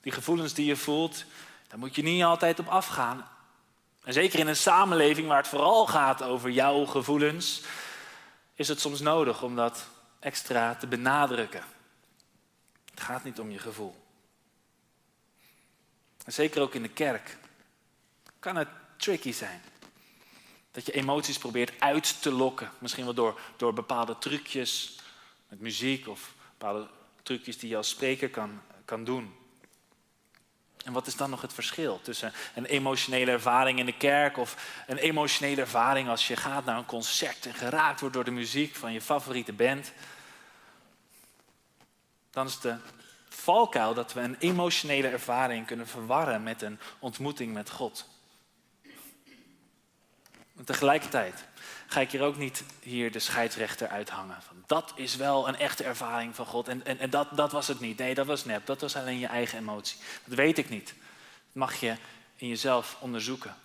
Die 0.02 0.12
gevoelens 0.12 0.54
die 0.54 0.66
je 0.66 0.76
voelt, 0.76 1.26
daar 1.68 1.80
moet 1.80 1.96
je 1.96 2.02
niet 2.02 2.24
altijd 2.24 2.60
op 2.60 2.68
afgaan. 2.68 3.28
En 4.04 4.14
zeker 4.14 4.40
in 4.40 4.48
een 4.48 4.56
samenleving 4.56 5.28
waar 5.28 5.38
het 5.38 5.48
vooral 5.48 5.88
gaat 5.88 6.24
over 6.24 6.50
jouw 6.50 6.86
gevoelens, 6.86 7.62
is 8.54 8.68
het 8.68 8.80
soms 8.80 9.00
nodig 9.00 9.44
om 9.44 9.56
dat 9.56 9.88
extra 10.20 10.76
te 10.76 10.88
benadrukken. 10.88 11.64
Het 12.90 13.02
gaat 13.02 13.24
niet 13.24 13.40
om 13.40 13.52
je 13.52 13.60
gevoel. 13.60 13.96
En 16.26 16.34
zeker 16.34 16.62
ook 16.62 16.74
in 16.74 16.82
de 16.82 16.90
kerk 16.90 17.38
kan 18.40 18.56
het 18.56 18.68
tricky 18.98 19.32
zijn. 19.32 19.62
Dat 20.72 20.86
je 20.86 20.92
emoties 20.92 21.38
probeert 21.38 21.80
uit 21.80 22.22
te 22.22 22.32
lokken. 22.32 22.72
Misschien 22.80 23.06
wel 23.06 23.14
door, 23.14 23.40
door 23.58 23.74
bepaalde 23.74 24.18
trucjes 24.18 25.00
met 25.48 25.60
muziek 25.60 26.08
of 26.08 26.34
bepaalde 26.58 26.88
trucjes 27.24 27.58
die 27.58 27.70
je 27.70 27.78
als 27.78 27.90
spreker 27.90 28.30
kan, 28.30 28.62
kan 28.86 29.04
doen. 29.04 29.36
En 30.86 30.94
wat 30.94 31.08
is 31.08 31.16
dan 31.16 31.30
nog 31.30 31.42
het 31.42 31.54
verschil 31.54 32.00
tussen 32.02 32.34
een 32.56 32.66
emotionele 32.66 33.32
ervaring 33.32 33.80
in 33.80 33.86
de 33.86 33.98
kerk 33.98 34.38
of 34.38 34.84
een 34.88 34.98
emotionele 34.98 35.62
ervaring 35.62 36.10
als 36.10 36.28
je 36.28 36.36
gaat 36.36 36.66
naar 36.66 36.78
een 36.78 36.86
concert 36.86 37.46
en 37.46 37.54
geraakt 37.54 38.00
wordt 38.00 38.16
door 38.16 38.24
de 38.24 38.32
muziek 38.32 38.76
van 38.76 38.94
je 38.94 39.02
favoriete 39.02 39.54
band? 39.54 39.92
Dan 42.32 42.46
is 42.46 42.60
de 42.60 42.76
valkuil 43.30 43.94
dat 43.94 44.14
we 44.14 44.20
een 44.20 44.36
emotionele 44.40 45.08
ervaring 45.08 45.66
kunnen 45.66 45.88
verwarren 45.88 46.44
met 46.44 46.62
een 46.62 46.80
ontmoeting 47.00 47.54
met 47.54 47.70
God. 47.70 48.06
En 50.58 50.66
tegelijkertijd 50.66 51.46
ga 51.88 52.02
ik 52.02 52.12
hier 52.12 52.22
ook 52.22 52.38
niet 52.38 52.64
hier 52.80 53.12
de 53.12 53.20
scheidsrechter 53.20 53.88
uithangen. 53.88 54.38
Van, 54.48 54.64
dat 54.66 54.92
is 54.96 55.16
wel 55.16 55.48
een 55.48 55.58
echte 55.58 55.84
ervaring 55.84 56.36
van 56.36 56.46
God 56.46 56.68
en, 56.68 56.86
en, 56.86 57.00
en 57.00 57.10
dat, 57.10 57.28
dat 57.32 57.52
was 57.52 57.68
het 57.68 57.80
niet. 57.80 57.98
Nee, 57.98 58.14
dat 58.14 58.26
was 58.26 58.46
nep. 58.46 58.66
Dat 58.66 58.82
was 58.82 58.96
alleen 58.96 59.20
je 59.20 59.28
eigen 59.28 59.60
emotie. 59.60 59.98
Dat 60.24 60.38
weet 60.38 60.58
ik 60.58 60.70
niet. 60.70 60.88
Dat 60.88 60.96
mag 61.54 61.80
je 61.80 61.96
in 62.36 62.48
jezelf 62.48 62.98
onderzoeken. 63.00 63.56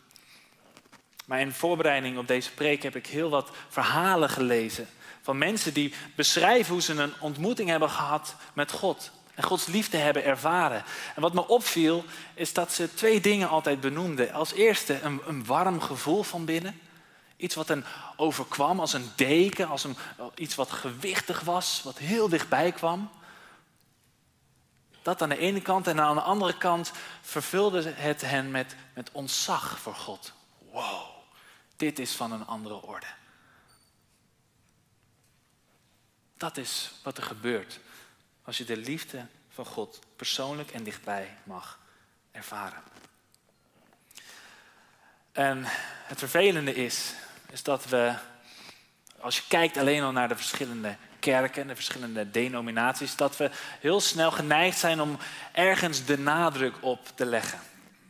Maar 1.25 1.41
in 1.41 1.53
voorbereiding 1.53 2.19
op 2.19 2.27
deze 2.27 2.53
preek 2.53 2.83
heb 2.83 2.97
ik 2.97 3.07
heel 3.07 3.31
wat 3.31 3.51
verhalen 3.69 4.31
gelezen 4.31 4.89
van 5.23 5.39
mensen 5.39 5.75
die 5.75 5.95
beschrijven 6.15 6.73
hoe 6.73 6.83
ze 6.83 6.93
een 6.93 7.13
ontmoeting 7.21 7.69
hebben 7.69 7.91
gehad 7.91 8.35
met 8.53 8.73
God. 8.73 9.11
En 9.35 9.43
Gods 9.43 9.67
liefde 9.67 9.97
hebben 9.97 10.25
ervaren. 10.25 10.85
En 11.15 11.23
wat 11.23 11.35
me 11.35 11.49
opviel, 11.49 12.05
is 12.35 12.53
dat 12.53 12.73
ze 12.73 12.95
twee 12.95 13.21
dingen 13.21 13.49
altijd 13.49 13.81
benoemden. 13.81 14.33
Als 14.33 14.53
eerste 14.53 15.01
een, 15.01 15.21
een 15.27 15.45
warm 15.45 15.81
gevoel 15.81 16.23
van 16.23 16.45
binnen. 16.45 16.81
Iets 17.43 17.55
wat 17.55 17.69
hen 17.69 17.85
overkwam 18.17 18.81
als 18.81 18.93
een 18.93 19.11
deken, 19.17 19.69
als 19.69 19.85
een, 19.85 19.97
iets 20.35 20.55
wat 20.55 20.71
gewichtig 20.71 21.41
was, 21.41 21.83
wat 21.83 21.99
heel 21.99 22.29
dichtbij 22.29 22.73
kwam. 22.73 23.11
Dat 25.03 25.23
aan 25.23 25.29
de 25.29 25.39
ene 25.39 25.63
kant 25.63 25.87
en 25.87 26.01
aan 26.01 26.15
de 26.15 26.21
andere 26.21 26.59
kant 26.59 26.93
vervulde 27.21 27.91
het 27.91 28.21
hen 28.21 28.51
met, 28.51 28.77
met 28.95 29.11
ontzag 29.13 29.79
voor 29.79 29.95
God. 29.95 30.33
Wow, 30.71 31.07
dit 31.77 31.99
is 31.99 32.13
van 32.13 32.33
een 32.33 32.47
andere 32.47 32.83
orde. 32.83 33.07
Dat 36.37 36.57
is 36.57 36.93
wat 37.03 37.17
er 37.17 37.25
gebeurt 37.25 37.81
als 38.45 38.59
je 38.59 38.65
de 38.65 38.77
liefde 38.77 39.27
van 39.49 39.67
God 39.67 39.99
persoonlijk 40.17 40.71
en 40.71 40.85
dichtbij 40.85 41.37
mag 41.45 41.79
ervaren. 42.31 42.83
En 45.33 45.63
het 46.07 46.19
vervelende 46.19 46.75
is, 46.75 47.13
is 47.53 47.63
dat 47.63 47.85
we, 47.85 48.13
als 49.21 49.37
je 49.37 49.43
kijkt 49.49 49.77
alleen 49.77 50.03
al 50.03 50.13
naar 50.13 50.29
de 50.29 50.37
verschillende 50.37 50.97
kerken, 51.21 51.67
de 51.67 51.75
verschillende 51.75 52.31
denominaties, 52.31 53.17
dat 53.17 53.37
we 53.37 53.51
heel 53.81 54.01
snel 54.01 54.31
geneigd 54.31 54.79
zijn 54.79 55.01
om 55.01 55.19
ergens 55.53 56.05
de 56.05 56.19
nadruk 56.19 56.75
op 56.81 57.09
te 57.15 57.27
leggen. 57.27 57.59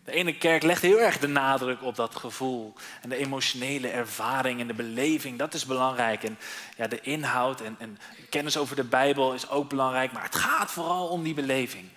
De 0.04 0.12
ene 0.12 0.38
kerk 0.38 0.62
legt 0.62 0.82
heel 0.82 1.00
erg 1.00 1.18
de 1.18 1.28
nadruk 1.28 1.82
op 1.82 1.96
dat 1.96 2.16
gevoel 2.16 2.74
en 3.00 3.08
de 3.08 3.16
emotionele 3.16 3.88
ervaring 3.88 4.60
en 4.60 4.66
de 4.66 4.74
beleving. 4.74 5.38
Dat 5.38 5.54
is 5.54 5.66
belangrijk. 5.66 6.24
En 6.24 6.38
ja, 6.76 6.86
de 6.86 7.00
inhoud 7.00 7.60
en, 7.60 7.76
en 7.78 7.98
kennis 8.30 8.56
over 8.56 8.76
de 8.76 8.84
Bijbel 8.84 9.34
is 9.34 9.48
ook 9.48 9.68
belangrijk, 9.68 10.12
maar 10.12 10.22
het 10.22 10.34
gaat 10.34 10.70
vooral 10.70 11.08
om 11.08 11.22
die 11.22 11.34
beleving. 11.34 11.88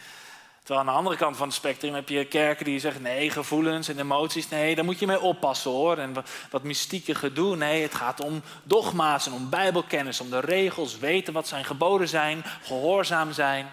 Terwijl 0.66 0.86
aan 0.86 0.94
de 0.94 0.98
andere 0.98 1.18
kant 1.18 1.38
van 1.38 1.48
het 1.48 1.56
spectrum 1.56 1.94
heb 1.94 2.10
je 2.10 2.26
kerken 2.26 2.66
die 2.66 2.80
zeggen: 2.80 3.02
nee, 3.02 3.30
gevoelens 3.30 3.88
en 3.88 4.00
emoties, 4.00 4.50
nee, 4.50 4.76
daar 4.76 4.86
moet 4.86 5.00
je 5.00 5.06
mee 5.06 5.20
oppassen 5.20 5.72
hoor. 5.72 5.98
En 5.98 6.14
wat 6.50 6.64
mystieke 6.64 7.16
gedoe, 7.16 7.56
nee, 7.56 7.82
het 7.82 7.96
gaat 7.96 8.22
om 8.22 8.42
dogma's 8.64 9.26
en 9.26 9.34
om 9.34 9.50
Bijbelkennis, 9.50 10.20
om 10.20 10.30
de 10.30 10.40
regels, 10.40 10.98
weten 10.98 11.34
wat 11.34 11.48
zijn 11.48 11.66
geboden 11.66 12.08
zijn, 12.08 12.44
gehoorzaam 12.64 13.32
zijn. 13.32 13.72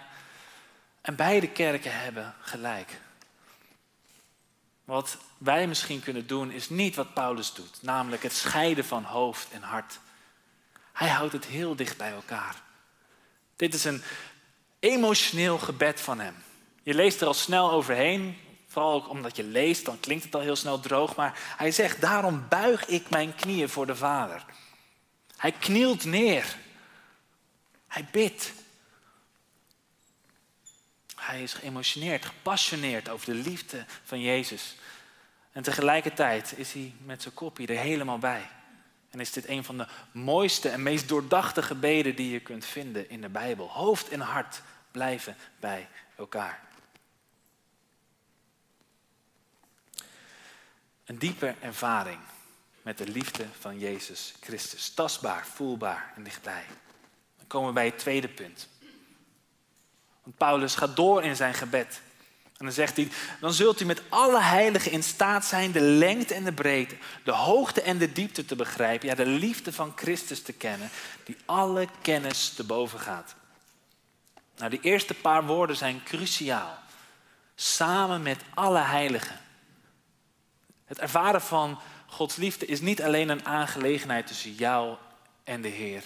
En 1.01 1.17
beide 1.17 1.49
kerken 1.49 2.01
hebben 2.01 2.35
gelijk. 2.41 3.01
Wat 4.85 5.17
wij 5.39 5.67
misschien 5.67 6.01
kunnen 6.01 6.27
doen 6.27 6.51
is 6.51 6.69
niet 6.69 6.97
wat 6.97 7.15
Paulus 7.15 7.55
doet, 7.55 7.83
namelijk 7.83 8.23
het 8.23 8.33
scheiden 8.33 8.85
van 8.85 9.05
hoofd 9.05 9.51
en 9.51 9.63
hart. 9.63 9.99
Hij 10.93 11.09
houdt 11.09 11.33
het 11.33 11.47
heel 11.47 11.77
dicht 11.77 11.97
bij 11.97 12.13
elkaar. 12.13 12.63
Dit 13.57 13.75
is 13.75 13.85
een 13.85 14.03
emotioneel 14.79 15.59
gebed 15.59 16.01
van 16.01 16.21
hem. 16.21 16.35
Je 16.83 16.95
leest 16.95 17.21
er 17.21 17.27
al 17.27 17.35
snel 17.35 17.71
overheen, 17.71 18.39
vooral 18.67 18.93
ook 18.93 19.09
omdat 19.09 19.37
je 19.37 19.45
leest, 19.45 19.85
dan 19.85 20.01
klinkt 20.01 20.25
het 20.25 20.35
al 20.35 20.41
heel 20.41 20.57
snel 20.57 20.81
droog, 20.81 21.17
maar 21.17 21.39
hij 21.57 21.71
zegt, 21.71 22.01
daarom 22.01 22.47
buig 22.49 22.87
ik 22.87 23.11
mijn 23.11 23.35
knieën 23.35 23.69
voor 23.69 23.87
de 23.87 23.97
Vader. 23.97 24.45
Hij 25.37 25.53
knielt 25.53 26.05
neer. 26.05 26.57
Hij 27.87 28.09
bidt. 28.13 28.53
Hij 31.17 31.43
is 31.43 31.55
geëmotioneerd, 31.55 32.25
gepassioneerd 32.25 33.09
over 33.09 33.27
de 33.27 33.35
liefde 33.35 33.85
van 34.05 34.21
Jezus. 34.21 34.77
En 35.53 35.63
tegelijkertijd 35.63 36.55
is 36.57 36.73
hij 36.73 36.95
met 37.05 37.23
zijn 37.23 37.35
kopje 37.35 37.67
er 37.67 37.79
helemaal 37.79 38.19
bij. 38.19 38.49
En 39.11 39.21
is 39.21 39.33
dit 39.33 39.49
een 39.49 39.65
van 39.65 39.79
de 39.79 39.87
mooiste 40.13 40.69
en 40.69 40.83
meest 40.83 41.09
doordachte 41.09 41.63
gebeden 41.63 42.17
die 42.17 42.31
je 42.31 42.41
kunt 42.41 42.65
vinden 42.65 43.11
in 43.11 43.21
de 43.21 43.29
Bijbel. 43.29 43.69
Hoofd 43.69 44.09
en 44.09 44.21
hart 44.21 44.63
blijven 44.91 45.37
bij 45.61 45.89
elkaar. 46.17 46.72
Een 51.13 51.19
diepe 51.19 51.55
ervaring 51.61 52.19
met 52.83 52.99
de 52.99 53.07
liefde 53.07 53.47
van 53.61 53.79
Jezus 53.79 54.35
Christus. 54.41 54.91
Tastbaar, 54.91 55.47
voelbaar 55.47 56.13
en 56.17 56.23
dichtbij. 56.23 56.65
Dan 57.37 57.47
komen 57.47 57.69
we 57.69 57.75
bij 57.75 57.85
het 57.85 57.99
tweede 57.99 58.29
punt. 58.29 58.69
Want 60.23 60.37
Paulus 60.37 60.75
gaat 60.75 60.97
door 60.97 61.23
in 61.23 61.37
zijn 61.37 61.55
gebed. 61.55 62.01
En 62.57 62.65
dan 62.65 62.73
zegt 62.73 62.97
hij, 62.97 63.09
dan 63.41 63.53
zult 63.53 63.81
u 63.81 63.85
met 63.85 64.03
alle 64.09 64.41
heiligen 64.41 64.91
in 64.91 65.03
staat 65.03 65.45
zijn 65.45 65.73
de 65.73 65.81
lengte 65.81 66.35
en 66.35 66.45
de 66.45 66.53
breedte, 66.53 66.97
de 67.25 67.33
hoogte 67.33 67.83
en 67.83 67.99
de 67.99 68.13
diepte 68.13 68.45
te 68.45 68.57
begrijpen. 68.57 69.09
Ja, 69.09 69.15
de 69.15 69.27
liefde 69.27 69.73
van 69.73 69.93
Christus 69.97 70.43
te 70.43 70.53
kennen, 70.53 70.91
die 71.25 71.37
alle 71.45 71.89
kennis 72.03 72.49
te 72.49 72.65
boven 72.65 73.01
gaat. 73.01 73.35
Nou, 74.57 74.71
die 74.71 74.81
eerste 74.81 75.15
paar 75.15 75.45
woorden 75.45 75.77
zijn 75.77 76.03
cruciaal. 76.03 76.79
Samen 77.55 78.23
met 78.23 78.41
alle 78.55 78.81
heiligen. 78.81 79.42
Het 80.93 81.01
ervaren 81.01 81.41
van 81.41 81.81
Gods 82.07 82.37
liefde 82.37 82.67
is 82.67 82.81
niet 82.81 83.03
alleen 83.03 83.29
een 83.29 83.47
aangelegenheid 83.47 84.27
tussen 84.27 84.53
jou 84.53 84.97
en 85.45 85.63
de 85.63 85.69
Heer. 85.69 86.03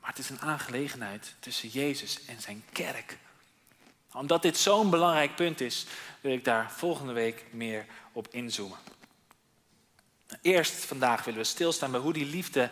Maar 0.00 0.10
het 0.10 0.18
is 0.18 0.30
een 0.30 0.40
aangelegenheid 0.40 1.34
tussen 1.38 1.68
Jezus 1.68 2.24
en 2.24 2.40
zijn 2.40 2.64
kerk. 2.72 3.18
Omdat 4.12 4.42
dit 4.42 4.56
zo'n 4.56 4.90
belangrijk 4.90 5.34
punt 5.34 5.60
is, 5.60 5.86
wil 6.20 6.32
ik 6.32 6.44
daar 6.44 6.70
volgende 6.70 7.12
week 7.12 7.44
meer 7.50 7.86
op 8.12 8.28
inzoomen. 8.30 8.78
Eerst 10.40 10.84
vandaag 10.84 11.24
willen 11.24 11.40
we 11.40 11.46
stilstaan 11.46 11.90
bij 11.90 12.00
hoe 12.00 12.12
die 12.12 12.26
liefde, 12.26 12.70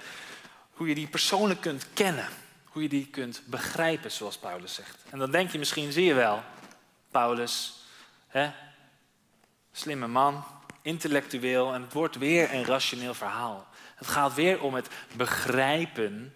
hoe 0.70 0.88
je 0.88 0.94
die 0.94 1.08
persoonlijk 1.08 1.60
kunt 1.60 1.86
kennen. 1.92 2.28
Hoe 2.64 2.82
je 2.82 2.88
die 2.88 3.06
kunt 3.06 3.42
begrijpen, 3.46 4.10
zoals 4.10 4.38
Paulus 4.38 4.74
zegt. 4.74 4.96
En 5.10 5.18
dan 5.18 5.30
denk 5.30 5.50
je 5.50 5.58
misschien, 5.58 5.92
zie 5.92 6.04
je 6.04 6.14
wel, 6.14 6.42
Paulus, 7.10 7.74
hè, 8.26 8.50
slimme 9.72 10.06
man, 10.06 10.44
intellectueel 10.82 11.74
en 11.74 11.82
het 11.82 11.92
wordt 11.92 12.16
weer 12.16 12.54
een 12.54 12.64
rationeel 12.64 13.14
verhaal. 13.14 13.68
Het 13.94 14.06
gaat 14.06 14.34
weer 14.34 14.60
om 14.60 14.74
het 14.74 14.88
begrijpen 15.16 16.34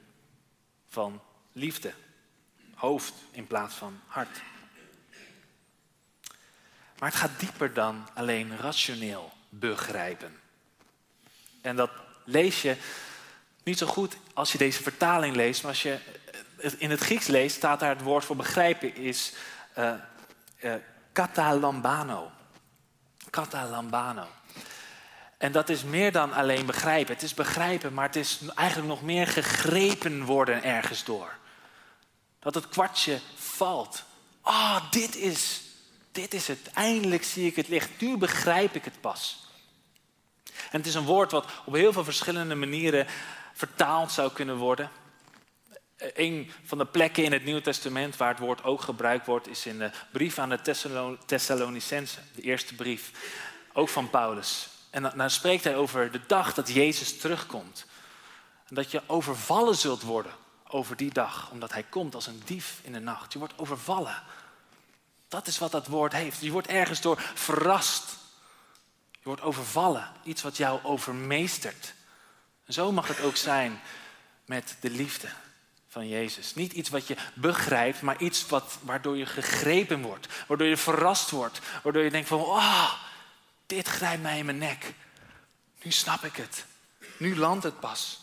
van 0.89 1.23
liefde. 1.53 1.93
Hoofd 2.75 3.13
in 3.31 3.47
plaats 3.47 3.75
van 3.75 4.01
hart. 4.07 4.43
Maar 6.99 7.09
het 7.09 7.19
gaat 7.19 7.41
dieper 7.41 7.75
dan 7.75 8.09
alleen 8.15 8.57
rationeel 8.57 9.33
begrijpen. 9.49 10.41
En 11.61 11.77
dat 11.77 11.91
lees 12.25 12.63
je 12.63 12.77
niet 13.63 13.79
zo 13.79 13.87
goed 13.87 14.17
als 14.35 14.53
je 14.53 14.59
deze 14.59 14.83
vertaling 14.83 15.37
leest, 15.37 15.63
maar 15.63 15.71
als 15.71 15.83
je 15.83 15.99
in 16.79 16.91
het 16.91 17.01
Grieks 17.01 17.27
leest, 17.27 17.57
staat 17.57 17.81
daar 17.81 17.95
het 17.95 18.03
woord 18.03 18.25
voor 18.25 18.37
begrijpen 18.37 18.97
is 18.97 19.33
uh, 19.79 19.95
uh. 20.63 20.75
Katalambano. 23.35 24.27
En 25.39 25.53
dat 25.53 25.69
is 25.69 25.83
meer 25.83 26.13
dan 26.13 26.33
alleen 26.33 26.67
begrijpen. 26.67 27.15
Het 27.15 27.23
is 27.23 27.35
begrijpen, 27.35 27.95
maar 27.95 28.07
het 28.07 28.17
is 28.17 28.39
eigenlijk 28.55 28.89
nog 28.89 29.03
meer 29.03 29.27
gegrepen 29.27 30.25
worden 30.25 30.63
ergens 30.63 31.05
door. 31.05 31.37
Dat 32.39 32.55
het 32.55 32.69
kwartje 32.69 33.21
valt. 33.35 34.05
Ah, 34.41 34.55
oh, 34.55 34.91
dit 34.91 35.17
is, 35.17 35.61
dit 36.13 36.35
is 36.35 36.49
het. 36.49 36.71
Eindelijk 36.75 37.25
zie 37.25 37.47
ik 37.47 37.57
het 37.57 37.69
licht. 37.69 38.01
Nu 38.01 38.17
begrijp 38.17 38.75
ik 38.75 38.85
het 38.85 39.01
pas. 39.01 39.47
En 40.45 40.79
het 40.79 40.87
is 40.87 40.95
een 40.95 41.05
woord 41.05 41.31
wat 41.31 41.51
op 41.65 41.75
heel 41.75 41.93
veel 41.93 42.05
verschillende 42.05 42.55
manieren 42.55 43.07
vertaald 43.53 44.13
zou 44.13 44.33
kunnen 44.33 44.57
worden. 44.57 44.91
Een 46.15 46.51
van 46.65 46.79
de 46.79 46.87
plekken 46.87 47.25
in 47.25 47.33
het 47.33 47.45
Nieuwe 47.45 47.61
Testament 47.61 48.17
waar 48.17 48.29
het 48.29 48.39
woord 48.39 48.65
ook 48.65 48.81
gebruikt 48.81 49.27
wordt, 49.27 49.49
is 49.49 49.67
in 49.67 49.79
de 49.79 49.91
brief 50.13 50.39
aan 50.39 50.49
de 50.49 50.61
Thessalonicense, 51.27 52.19
de 52.35 52.43
eerste 52.43 52.75
brief, 52.75 53.11
ook 53.73 53.89
van 53.89 54.11
Paulus. 54.11 54.69
En 54.91 55.13
dan 55.17 55.31
spreekt 55.31 55.65
hij 55.65 55.77
over 55.77 56.13
de 56.13 56.21
dag 56.27 56.55
dat 56.55 56.73
Jezus 56.73 57.19
terugkomt. 57.19 57.87
En 58.69 58.75
dat 58.75 58.91
je 58.91 59.03
overvallen 59.07 59.77
zult 59.77 60.03
worden 60.03 60.33
over 60.69 60.97
die 60.97 61.13
dag, 61.13 61.51
omdat 61.51 61.73
hij 61.73 61.83
komt 61.83 62.15
als 62.15 62.27
een 62.27 62.43
dief 62.45 62.79
in 62.83 62.93
de 62.93 62.99
nacht. 62.99 63.33
Je 63.33 63.39
wordt 63.39 63.59
overvallen. 63.59 64.23
Dat 65.29 65.47
is 65.47 65.59
wat 65.59 65.71
dat 65.71 65.87
woord 65.87 66.13
heeft. 66.13 66.41
Je 66.41 66.51
wordt 66.51 66.69
ergens 66.69 67.01
door 67.01 67.21
verrast. 67.35 68.17
Je 69.11 69.23
wordt 69.23 69.43
overvallen. 69.43 70.13
Iets 70.23 70.43
wat 70.43 70.57
jou 70.57 70.81
overmeestert. 70.83 71.95
En 72.67 72.73
zo 72.73 72.93
mag 72.93 73.09
het 73.09 73.21
ook 73.21 73.37
zijn 73.37 73.81
met 74.45 74.77
de 74.81 74.91
liefde 74.91 75.29
van 75.95 76.09
Jezus. 76.09 76.55
Niet 76.55 76.73
iets 76.73 76.89
wat 76.89 77.07
je 77.07 77.17
begrijpt, 77.35 78.03
maar 78.03 78.21
iets 78.21 78.47
wat, 78.47 78.79
waardoor 78.83 79.17
je 79.17 79.27
gegrepen 79.27 80.03
wordt. 80.03 80.29
Waardoor 80.47 80.67
je 80.67 80.77
verrast 80.77 81.31
wordt. 81.31 81.61
Waardoor 81.83 82.03
je 82.03 82.11
denkt 82.11 82.29
van, 82.29 82.41
oh, 82.41 82.93
dit 83.67 83.89
grijpt 83.89 84.23
mij 84.23 84.39
in 84.39 84.45
mijn 84.45 84.59
nek. 84.59 84.95
Nu 85.83 85.91
snap 85.91 86.25
ik 86.25 86.37
het. 86.37 86.67
Nu 87.17 87.37
landt 87.37 87.65
het 87.65 87.81
pas. 87.81 88.21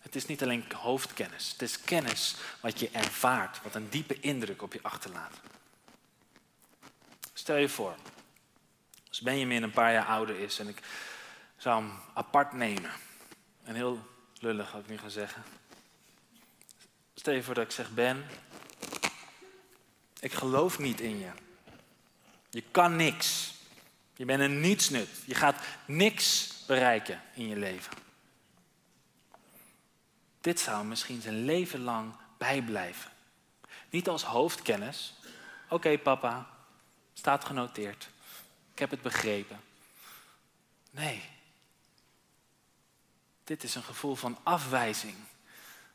Het 0.00 0.14
is 0.14 0.26
niet 0.26 0.42
alleen 0.42 0.64
hoofdkennis. 0.76 1.50
Het 1.52 1.62
is 1.62 1.80
kennis 1.80 2.34
wat 2.60 2.80
je 2.80 2.90
ervaart, 2.90 3.62
wat 3.62 3.74
een 3.74 3.90
diepe 3.90 4.20
indruk 4.20 4.62
op 4.62 4.72
je 4.72 4.82
achterlaat. 4.82 5.34
Stel 7.32 7.56
je 7.56 7.68
voor, 7.68 7.94
als 9.08 9.20
Benjamin 9.20 9.62
een 9.62 9.70
paar 9.70 9.92
jaar 9.92 10.06
ouder 10.06 10.38
is 10.38 10.58
en 10.58 10.68
ik 10.68 10.80
zou 11.56 11.82
hem 11.82 11.92
apart 12.14 12.52
nemen. 12.52 12.90
En 13.62 13.74
heel 13.74 14.14
lullig, 14.40 14.70
had 14.70 14.80
ik 14.80 14.88
nu 14.88 14.98
gaan 14.98 15.10
zeggen. 15.10 15.42
Stel 17.14 17.34
je 17.34 17.42
voor 17.42 17.54
dat 17.54 17.64
ik 17.64 17.70
zeg, 17.70 17.90
Ben, 17.90 18.26
ik 20.20 20.32
geloof 20.32 20.78
niet 20.78 21.00
in 21.00 21.18
je. 21.18 21.30
Je 22.50 22.62
kan 22.70 22.96
niks. 22.96 23.54
Je 24.16 24.24
bent 24.24 24.40
een 24.40 24.60
nietsnut. 24.60 25.08
Je 25.24 25.34
gaat 25.34 25.62
niks 25.86 26.54
bereiken 26.66 27.22
in 27.34 27.48
je 27.48 27.56
leven. 27.56 27.92
Dit 30.40 30.60
zou 30.60 30.84
misschien 30.84 31.20
zijn 31.20 31.44
leven 31.44 31.80
lang 31.80 32.14
bijblijven. 32.38 33.10
Niet 33.90 34.08
als 34.08 34.22
hoofdkennis. 34.22 35.14
Oké, 35.68 35.98
papa, 35.98 36.50
staat 37.14 37.44
genoteerd. 37.44 38.08
Ik 38.72 38.78
heb 38.78 38.90
het 38.90 39.02
begrepen. 39.02 39.60
Nee. 40.90 41.35
Dit 43.46 43.62
is 43.62 43.74
een 43.74 43.82
gevoel 43.82 44.14
van 44.14 44.36
afwijzing, 44.42 45.14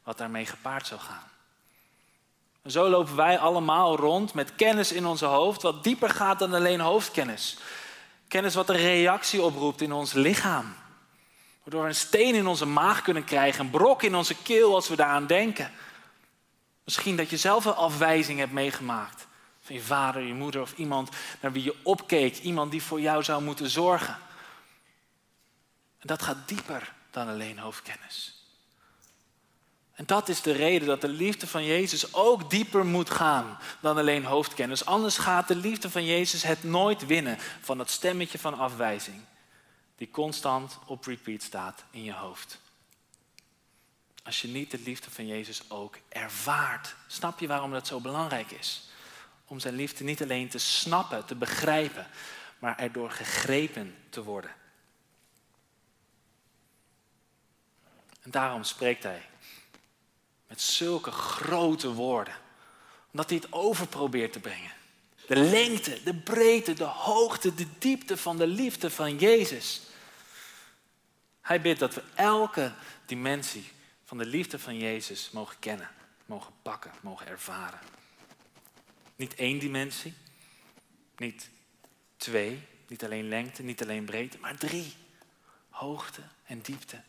wat 0.03 0.17
daarmee 0.17 0.45
gepaard 0.45 0.87
zou 0.87 0.99
gaan. 0.99 1.29
En 2.61 2.71
zo 2.71 2.89
lopen 2.89 3.15
wij 3.15 3.39
allemaal 3.39 3.95
rond 3.95 4.33
met 4.33 4.55
kennis 4.55 4.91
in 4.91 5.05
onze 5.05 5.25
hoofd, 5.25 5.61
wat 5.61 5.83
dieper 5.83 6.09
gaat 6.09 6.39
dan 6.39 6.53
alleen 6.53 6.79
hoofdkennis. 6.79 7.57
Kennis 8.27 8.55
wat 8.55 8.69
een 8.69 8.75
reactie 8.75 9.41
oproept 9.41 9.81
in 9.81 9.91
ons 9.91 10.13
lichaam. 10.13 10.75
Waardoor 11.63 11.81
we 11.81 11.87
een 11.87 11.95
steen 11.95 12.35
in 12.35 12.47
onze 12.47 12.65
maag 12.65 13.01
kunnen 13.01 13.23
krijgen, 13.23 13.65
een 13.65 13.71
brok 13.71 14.03
in 14.03 14.15
onze 14.15 14.35
keel 14.41 14.75
als 14.75 14.89
we 14.89 14.95
daaraan 14.95 15.27
denken. 15.27 15.71
Misschien 16.83 17.15
dat 17.15 17.29
je 17.29 17.37
zelf 17.37 17.65
een 17.65 17.73
afwijzing 17.73 18.39
hebt 18.39 18.51
meegemaakt. 18.51 19.27
Van 19.61 19.75
je 19.75 19.81
vader, 19.81 20.21
je 20.21 20.33
moeder 20.33 20.61
of 20.61 20.73
iemand 20.77 21.09
naar 21.41 21.51
wie 21.51 21.63
je 21.63 21.75
opkeek. 21.83 22.37
Iemand 22.37 22.71
die 22.71 22.83
voor 22.83 23.01
jou 23.01 23.23
zou 23.23 23.43
moeten 23.43 23.69
zorgen. 23.69 24.17
En 25.99 26.07
dat 26.07 26.21
gaat 26.21 26.47
dieper 26.47 26.93
dan 27.11 27.27
alleen 27.27 27.59
hoofdkennis. 27.59 28.35
En 29.93 30.05
dat 30.05 30.29
is 30.29 30.41
de 30.41 30.51
reden 30.51 30.87
dat 30.87 31.01
de 31.01 31.07
liefde 31.07 31.47
van 31.47 31.65
Jezus 31.65 32.13
ook 32.13 32.49
dieper 32.49 32.85
moet 32.85 33.09
gaan 33.09 33.57
dan 33.81 33.97
alleen 33.97 34.25
hoofdkennis. 34.25 34.85
Anders 34.85 35.17
gaat 35.17 35.47
de 35.47 35.55
liefde 35.55 35.89
van 35.89 36.05
Jezus 36.05 36.43
het 36.43 36.63
nooit 36.63 37.05
winnen 37.05 37.37
van 37.61 37.77
dat 37.77 37.89
stemmetje 37.89 38.39
van 38.39 38.57
afwijzing 38.57 39.21
die 39.95 40.09
constant 40.09 40.77
op 40.85 41.05
repeat 41.05 41.41
staat 41.41 41.83
in 41.91 42.03
je 42.03 42.13
hoofd. 42.13 42.59
Als 44.23 44.41
je 44.41 44.47
niet 44.47 44.71
de 44.71 44.79
liefde 44.79 45.11
van 45.11 45.27
Jezus 45.27 45.69
ook 45.69 45.97
ervaart, 46.09 46.95
snap 47.07 47.39
je 47.39 47.47
waarom 47.47 47.71
dat 47.71 47.87
zo 47.87 47.99
belangrijk 47.99 48.51
is? 48.51 48.89
Om 49.45 49.59
zijn 49.59 49.75
liefde 49.75 50.03
niet 50.03 50.21
alleen 50.21 50.49
te 50.49 50.57
snappen, 50.57 51.25
te 51.25 51.35
begrijpen, 51.35 52.07
maar 52.59 52.77
erdoor 52.77 53.11
gegrepen 53.11 53.95
te 54.09 54.23
worden. 54.23 54.51
En 58.21 58.31
daarom 58.31 58.63
spreekt 58.63 59.03
hij 59.03 59.29
met 60.47 60.61
zulke 60.61 61.11
grote 61.11 61.93
woorden. 61.93 62.33
Omdat 63.11 63.29
hij 63.29 63.39
het 63.41 63.51
over 63.51 63.87
probeert 63.87 64.33
te 64.33 64.39
brengen. 64.39 64.71
De 65.27 65.35
lengte, 65.35 66.03
de 66.03 66.15
breedte, 66.15 66.73
de 66.73 66.83
hoogte, 66.83 67.53
de 67.53 67.67
diepte 67.77 68.17
van 68.17 68.37
de 68.37 68.47
liefde 68.47 68.89
van 68.89 69.17
Jezus. 69.17 69.81
Hij 71.41 71.61
bidt 71.61 71.79
dat 71.79 71.93
we 71.93 72.03
elke 72.15 72.73
dimensie 73.05 73.71
van 74.05 74.17
de 74.17 74.25
liefde 74.25 74.59
van 74.59 74.77
Jezus 74.77 75.29
mogen 75.31 75.59
kennen, 75.59 75.89
mogen 76.25 76.53
pakken, 76.61 76.91
mogen 77.01 77.27
ervaren. 77.27 77.79
Niet 79.15 79.35
één 79.35 79.59
dimensie, 79.59 80.13
niet 81.17 81.49
twee, 82.17 82.67
niet 82.87 83.03
alleen 83.03 83.27
lengte, 83.27 83.63
niet 83.63 83.81
alleen 83.81 84.05
breedte, 84.05 84.37
maar 84.39 84.57
drie. 84.57 84.93
Hoogte 85.69 86.21
en 86.45 86.61
diepte. 86.61 87.01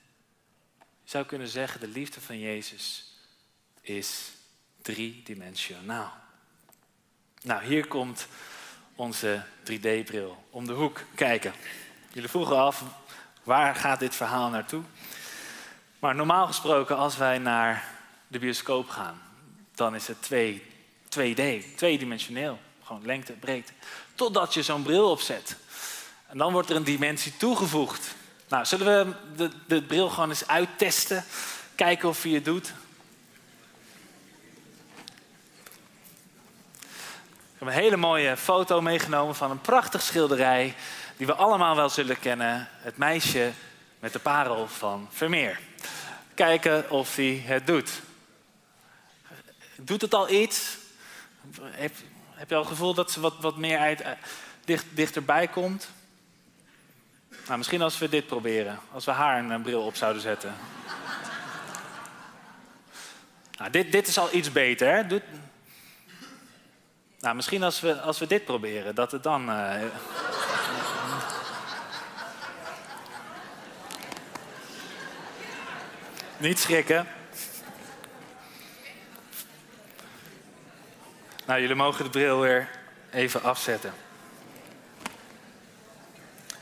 Zou 1.12 1.24
kunnen 1.24 1.48
zeggen, 1.48 1.80
de 1.80 1.88
liefde 1.88 2.20
van 2.20 2.38
Jezus 2.38 3.04
is 3.80 4.30
driedimensionaal. 4.82 6.12
Nou, 7.42 7.64
hier 7.64 7.86
komt 7.86 8.26
onze 8.94 9.44
3D-bril 9.70 10.44
om 10.50 10.66
de 10.66 10.72
hoek 10.72 11.04
kijken. 11.14 11.52
Jullie 12.12 12.28
vroegen 12.28 12.56
af, 12.56 12.82
waar 13.42 13.74
gaat 13.74 13.98
dit 13.98 14.14
verhaal 14.14 14.50
naartoe? 14.50 14.82
Maar 15.98 16.14
normaal 16.14 16.46
gesproken, 16.46 16.96
als 16.96 17.16
wij 17.16 17.38
naar 17.38 17.88
de 18.28 18.38
bioscoop 18.38 18.88
gaan, 18.88 19.22
dan 19.74 19.94
is 19.94 20.06
het 20.06 20.22
2, 20.22 20.62
2D, 21.04 21.74
tweedimensioneel. 21.76 22.60
Gewoon 22.82 23.06
lengte, 23.06 23.32
breedte. 23.32 23.72
Totdat 24.14 24.54
je 24.54 24.62
zo'n 24.62 24.82
bril 24.82 25.10
opzet. 25.10 25.56
En 26.26 26.38
dan 26.38 26.52
wordt 26.52 26.70
er 26.70 26.76
een 26.76 26.84
dimensie 26.84 27.36
toegevoegd. 27.36 28.14
Nou, 28.52 28.64
zullen 28.64 29.06
we 29.08 29.14
de, 29.36 29.50
de 29.66 29.82
bril 29.82 30.08
gewoon 30.08 30.28
eens 30.28 30.46
uittesten? 30.46 31.24
Kijken 31.74 32.08
of 32.08 32.22
hij 32.22 32.32
het 32.32 32.44
doet. 32.44 32.72
Ik 37.52 37.58
heb 37.58 37.68
een 37.68 37.74
hele 37.74 37.96
mooie 37.96 38.36
foto 38.36 38.80
meegenomen 38.80 39.34
van 39.34 39.50
een 39.50 39.60
prachtig 39.60 40.02
schilderij 40.02 40.74
die 41.16 41.26
we 41.26 41.34
allemaal 41.34 41.76
wel 41.76 41.88
zullen 41.88 42.18
kennen. 42.18 42.68
Het 42.70 42.96
meisje 42.96 43.52
met 43.98 44.12
de 44.12 44.18
parel 44.18 44.68
van 44.68 45.08
Vermeer. 45.10 45.60
Kijken 46.34 46.90
of 46.90 47.16
hij 47.16 47.42
het 47.46 47.66
doet. 47.66 47.90
Doet 49.76 50.00
het 50.00 50.14
al 50.14 50.30
iets? 50.30 50.76
Heb, 51.60 51.94
heb 52.30 52.48
je 52.48 52.54
al 52.54 52.60
het 52.60 52.70
gevoel 52.70 52.94
dat 52.94 53.10
ze 53.10 53.20
wat, 53.20 53.34
wat 53.40 53.56
meer 53.56 53.78
uit, 53.78 54.00
eh, 54.00 54.12
dicht, 54.64 54.84
dichterbij 54.90 55.48
komt? 55.48 55.88
Nou, 57.46 57.58
misschien 57.58 57.82
als 57.82 57.98
we 57.98 58.08
dit 58.08 58.26
proberen. 58.26 58.78
Als 58.92 59.04
we 59.04 59.10
haar 59.10 59.50
een 59.50 59.62
bril 59.62 59.82
op 59.82 59.96
zouden 59.96 60.22
zetten. 60.22 60.54
nou, 63.58 63.70
dit, 63.70 63.92
dit 63.92 64.08
is 64.08 64.18
al 64.18 64.34
iets 64.34 64.52
beter. 64.52 64.92
Hè? 64.94 65.20
Nou, 67.20 67.34
misschien 67.34 67.62
als 67.62 67.80
we, 67.80 68.00
als 68.00 68.18
we 68.18 68.26
dit 68.26 68.44
proberen, 68.44 68.94
dat 68.94 69.12
het 69.12 69.22
dan. 69.22 69.50
Uh... 69.50 69.74
Niet 76.36 76.58
schrikken. 76.58 77.06
Nou, 81.46 81.60
jullie 81.60 81.76
mogen 81.76 82.04
de 82.04 82.10
bril 82.10 82.40
weer 82.40 82.68
even 83.10 83.42
afzetten. 83.42 83.92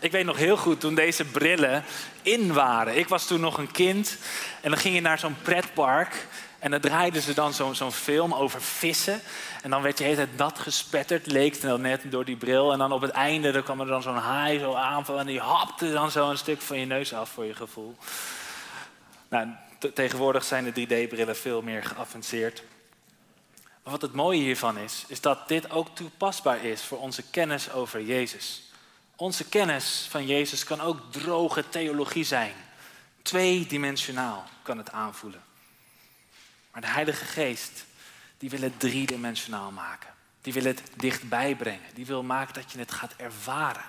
Ik 0.01 0.13
weet 0.13 0.25
nog 0.25 0.37
heel 0.37 0.57
goed 0.57 0.81
toen 0.81 0.95
deze 0.95 1.25
brillen 1.25 1.85
in 2.23 2.53
waren. 2.53 2.99
Ik 2.99 3.09
was 3.09 3.27
toen 3.27 3.41
nog 3.41 3.59
een 3.59 3.71
kind 3.71 4.17
en 4.61 4.71
dan 4.71 4.79
ging 4.79 4.95
je 4.95 5.01
naar 5.01 5.19
zo'n 5.19 5.37
pretpark. 5.43 6.27
En 6.59 6.71
dan 6.71 6.81
draaiden 6.81 7.23
ze 7.23 7.35
dan 7.35 7.55
zo'n 7.75 7.93
film 7.93 8.35
over 8.35 8.63
vissen. 8.63 9.21
En 9.63 9.71
dan 9.71 9.83
werd 9.83 9.99
je 9.99 10.05
hele 10.05 10.17
tijd 10.17 10.37
nat 10.37 10.59
gespetterd, 10.59 11.27
leek 11.27 11.63
het 11.63 11.81
net 11.81 12.03
door 12.05 12.25
die 12.25 12.37
bril. 12.37 12.73
En 12.73 12.79
dan 12.79 12.93
op 12.93 13.01
het 13.01 13.11
einde 13.11 13.51
dan 13.51 13.63
kwam 13.63 13.81
er 13.81 13.87
dan 13.87 14.03
zo'n 14.03 14.17
haai 14.17 14.59
zo 14.59 14.75
aanvallen. 14.75 15.21
En 15.21 15.27
die 15.27 15.41
hapte 15.41 15.93
dan 15.93 16.11
zo 16.11 16.31
een 16.31 16.39
stuk 16.39 16.61
van 16.61 16.79
je 16.79 16.87
neus 16.87 17.15
af 17.15 17.31
voor 17.31 17.45
je 17.45 17.55
gevoel. 17.55 17.97
Nou, 19.29 19.49
tegenwoordig 19.95 20.45
zijn 20.45 20.73
de 20.73 20.87
3D-brillen 20.87 21.37
veel 21.37 21.63
meer 21.63 21.85
geavanceerd. 21.85 22.63
Maar 23.83 23.93
wat 23.93 24.03
het 24.03 24.13
mooie 24.13 24.41
hiervan 24.41 24.79
is, 24.79 25.05
is 25.09 25.21
dat 25.21 25.49
dit 25.49 25.71
ook 25.71 25.89
toepasbaar 25.93 26.65
is 26.65 26.83
voor 26.83 26.99
onze 26.99 27.23
kennis 27.31 27.73
over 27.73 28.03
Jezus. 28.03 28.70
Onze 29.21 29.45
kennis 29.45 30.07
van 30.09 30.27
Jezus 30.27 30.65
kan 30.65 30.81
ook 30.81 31.13
droge 31.13 31.69
theologie 31.69 32.25
zijn. 32.25 32.55
Tweedimensionaal 33.23 34.45
kan 34.63 34.79
het 34.79 34.91
aanvoelen. 34.91 35.45
Maar 36.71 36.81
de 36.81 36.87
Heilige 36.87 37.25
Geest, 37.25 37.85
die 38.39 38.51
wil 38.51 38.61
het 38.61 38.81
driedimensionaal 38.81 39.71
maken. 39.71 40.15
Die 40.41 40.53
wil 40.53 40.65
het 40.65 40.83
dichtbij 40.97 41.57
brengen. 41.57 41.95
Die 41.95 42.07
wil 42.07 42.23
maken 42.23 42.55
dat 42.55 42.73
je 42.73 42.79
het 42.79 42.93
gaat 42.93 43.15
ervaren. 43.17 43.85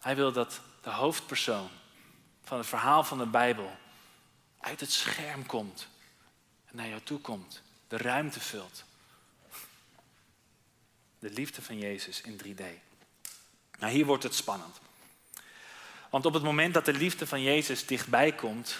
Hij 0.00 0.16
wil 0.16 0.32
dat 0.32 0.60
de 0.82 0.90
hoofdpersoon 0.90 1.68
van 2.44 2.58
het 2.58 2.66
verhaal 2.66 3.04
van 3.04 3.18
de 3.18 3.26
Bijbel 3.26 3.76
uit 4.60 4.80
het 4.80 4.92
scherm 4.92 5.46
komt 5.46 5.88
en 6.66 6.76
naar 6.76 6.88
jou 6.88 7.00
toe 7.02 7.20
komt, 7.20 7.62
de 7.88 7.96
ruimte 7.96 8.40
vult. 8.40 8.84
De 11.18 11.30
liefde 11.30 11.62
van 11.62 11.78
Jezus 11.78 12.20
in 12.20 12.40
3D. 12.44 12.86
Nou, 13.78 13.92
hier 13.92 14.06
wordt 14.06 14.22
het 14.22 14.34
spannend. 14.34 14.80
Want 16.10 16.26
op 16.26 16.34
het 16.34 16.42
moment 16.42 16.74
dat 16.74 16.84
de 16.84 16.92
liefde 16.92 17.26
van 17.26 17.42
Jezus 17.42 17.86
dichtbij 17.86 18.32
komt, 18.32 18.78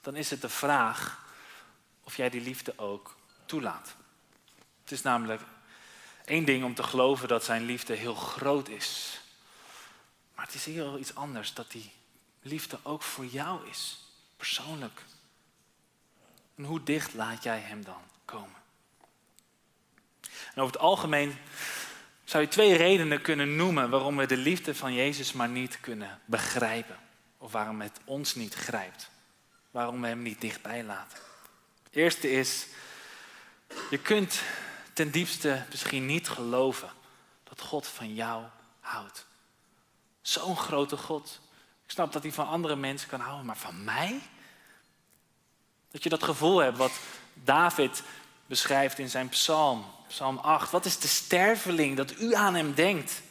dan 0.00 0.16
is 0.16 0.30
het 0.30 0.40
de 0.40 0.48
vraag 0.48 1.24
of 2.04 2.16
jij 2.16 2.30
die 2.30 2.40
liefde 2.40 2.78
ook 2.78 3.16
toelaat. 3.46 3.94
Het 4.82 4.92
is 4.92 5.02
namelijk 5.02 5.42
één 6.24 6.44
ding 6.44 6.64
om 6.64 6.74
te 6.74 6.82
geloven 6.82 7.28
dat 7.28 7.44
zijn 7.44 7.64
liefde 7.64 7.94
heel 7.94 8.14
groot 8.14 8.68
is. 8.68 9.20
Maar 10.34 10.44
het 10.44 10.54
is 10.54 10.64
heel 10.64 10.98
iets 10.98 11.14
anders 11.14 11.54
dat 11.54 11.70
die 11.70 11.92
liefde 12.42 12.78
ook 12.82 13.02
voor 13.02 13.26
jou 13.26 13.68
is, 13.68 13.98
persoonlijk. 14.36 15.02
En 16.56 16.64
hoe 16.64 16.82
dicht 16.82 17.14
laat 17.14 17.42
jij 17.42 17.60
hem 17.60 17.84
dan 17.84 18.02
komen? 18.24 18.62
En 20.54 20.62
over 20.62 20.72
het 20.72 20.82
algemeen 20.82 21.38
zou 22.24 22.42
je 22.42 22.48
twee 22.48 22.76
redenen 22.76 23.20
kunnen 23.20 23.56
noemen 23.56 23.90
waarom 23.90 24.16
we 24.16 24.26
de 24.26 24.36
liefde 24.36 24.74
van 24.74 24.94
Jezus 24.94 25.32
maar 25.32 25.48
niet 25.48 25.80
kunnen 25.80 26.20
begrijpen. 26.24 26.98
Of 27.38 27.52
waarom 27.52 27.80
het 27.80 28.00
ons 28.04 28.34
niet 28.34 28.54
grijpt. 28.54 29.10
Waarom 29.70 30.00
we 30.00 30.06
hem 30.06 30.22
niet 30.22 30.40
dichtbij 30.40 30.84
laten. 30.84 31.18
Eerste 31.90 32.30
is, 32.30 32.66
je 33.90 33.98
kunt 33.98 34.42
ten 34.92 35.10
diepste 35.10 35.64
misschien 35.70 36.06
niet 36.06 36.28
geloven 36.28 36.88
dat 37.44 37.60
God 37.60 37.86
van 37.86 38.14
jou 38.14 38.44
houdt. 38.80 39.26
Zo'n 40.20 40.56
grote 40.56 40.96
God. 40.96 41.40
Ik 41.84 41.90
snap 41.90 42.12
dat 42.12 42.22
hij 42.22 42.32
van 42.32 42.48
andere 42.48 42.76
mensen 42.76 43.08
kan 43.08 43.20
houden, 43.20 43.46
maar 43.46 43.56
van 43.56 43.84
mij? 43.84 44.20
Dat 45.90 46.02
je 46.02 46.08
dat 46.08 46.22
gevoel 46.22 46.58
hebt 46.58 46.76
wat 46.76 46.92
David 47.34 48.02
beschrijft 48.46 48.98
in 48.98 49.10
zijn 49.10 49.28
psalm, 49.28 49.84
psalm 50.14 50.38
8. 50.38 50.70
Wat 50.70 50.84
is 50.84 50.98
de 50.98 51.08
sterveling 51.08 51.96
dat 51.96 52.20
u 52.20 52.34
aan 52.34 52.54
hem 52.54 52.74
denkt? 52.74 53.22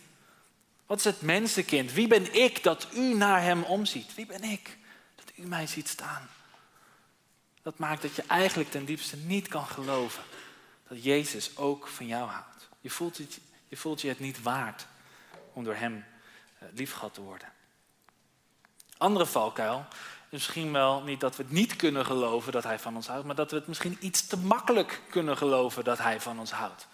Wat 0.85 0.97
is 0.97 1.03
het 1.03 1.21
mensenkind? 1.21 1.93
Wie 1.93 2.07
ben 2.07 2.35
ik 2.35 2.63
dat 2.63 2.87
u 2.93 3.13
naar 3.13 3.41
hem 3.41 3.63
omziet? 3.63 4.15
Wie 4.15 4.25
ben 4.25 4.43
ik 4.43 4.77
dat 5.15 5.31
u 5.35 5.45
mij 5.45 5.67
ziet 5.67 5.87
staan? 5.87 6.29
Dat 7.61 7.77
maakt 7.77 8.01
dat 8.01 8.15
je 8.15 8.23
eigenlijk 8.27 8.71
ten 8.71 8.85
diepste 8.85 9.17
niet 9.17 9.47
kan 9.47 9.65
geloven 9.65 10.23
dat 10.87 11.03
Jezus 11.03 11.57
ook 11.57 11.87
van 11.87 12.07
jou 12.07 12.29
houdt. 12.29 12.69
Je 12.81 12.89
voelt, 12.89 13.17
het, 13.17 13.39
je, 13.67 13.77
voelt 13.77 14.01
je 14.01 14.07
het 14.07 14.19
niet 14.19 14.41
waard 14.41 14.87
om 15.53 15.63
door 15.63 15.75
hem 15.75 16.05
eh, 16.57 16.67
liefgehad 16.73 17.13
te 17.13 17.21
worden. 17.21 17.47
Andere 18.97 19.25
valkuil 19.25 19.85
misschien 20.33 20.71
wel 20.71 21.01
niet 21.01 21.19
dat 21.19 21.35
we 21.35 21.43
het 21.43 21.51
niet 21.51 21.75
kunnen 21.75 22.05
geloven 22.05 22.51
dat 22.51 22.63
hij 22.63 22.79
van 22.79 22.95
ons 22.95 23.07
houdt, 23.07 23.25
maar 23.25 23.35
dat 23.35 23.51
we 23.51 23.57
het 23.57 23.67
misschien 23.67 23.97
iets 23.99 24.27
te 24.27 24.37
makkelijk 24.37 25.01
kunnen 25.09 25.37
geloven 25.37 25.83
dat 25.83 25.97
hij 25.97 26.21
van 26.21 26.39
ons 26.39 26.51
houdt. 26.51 26.87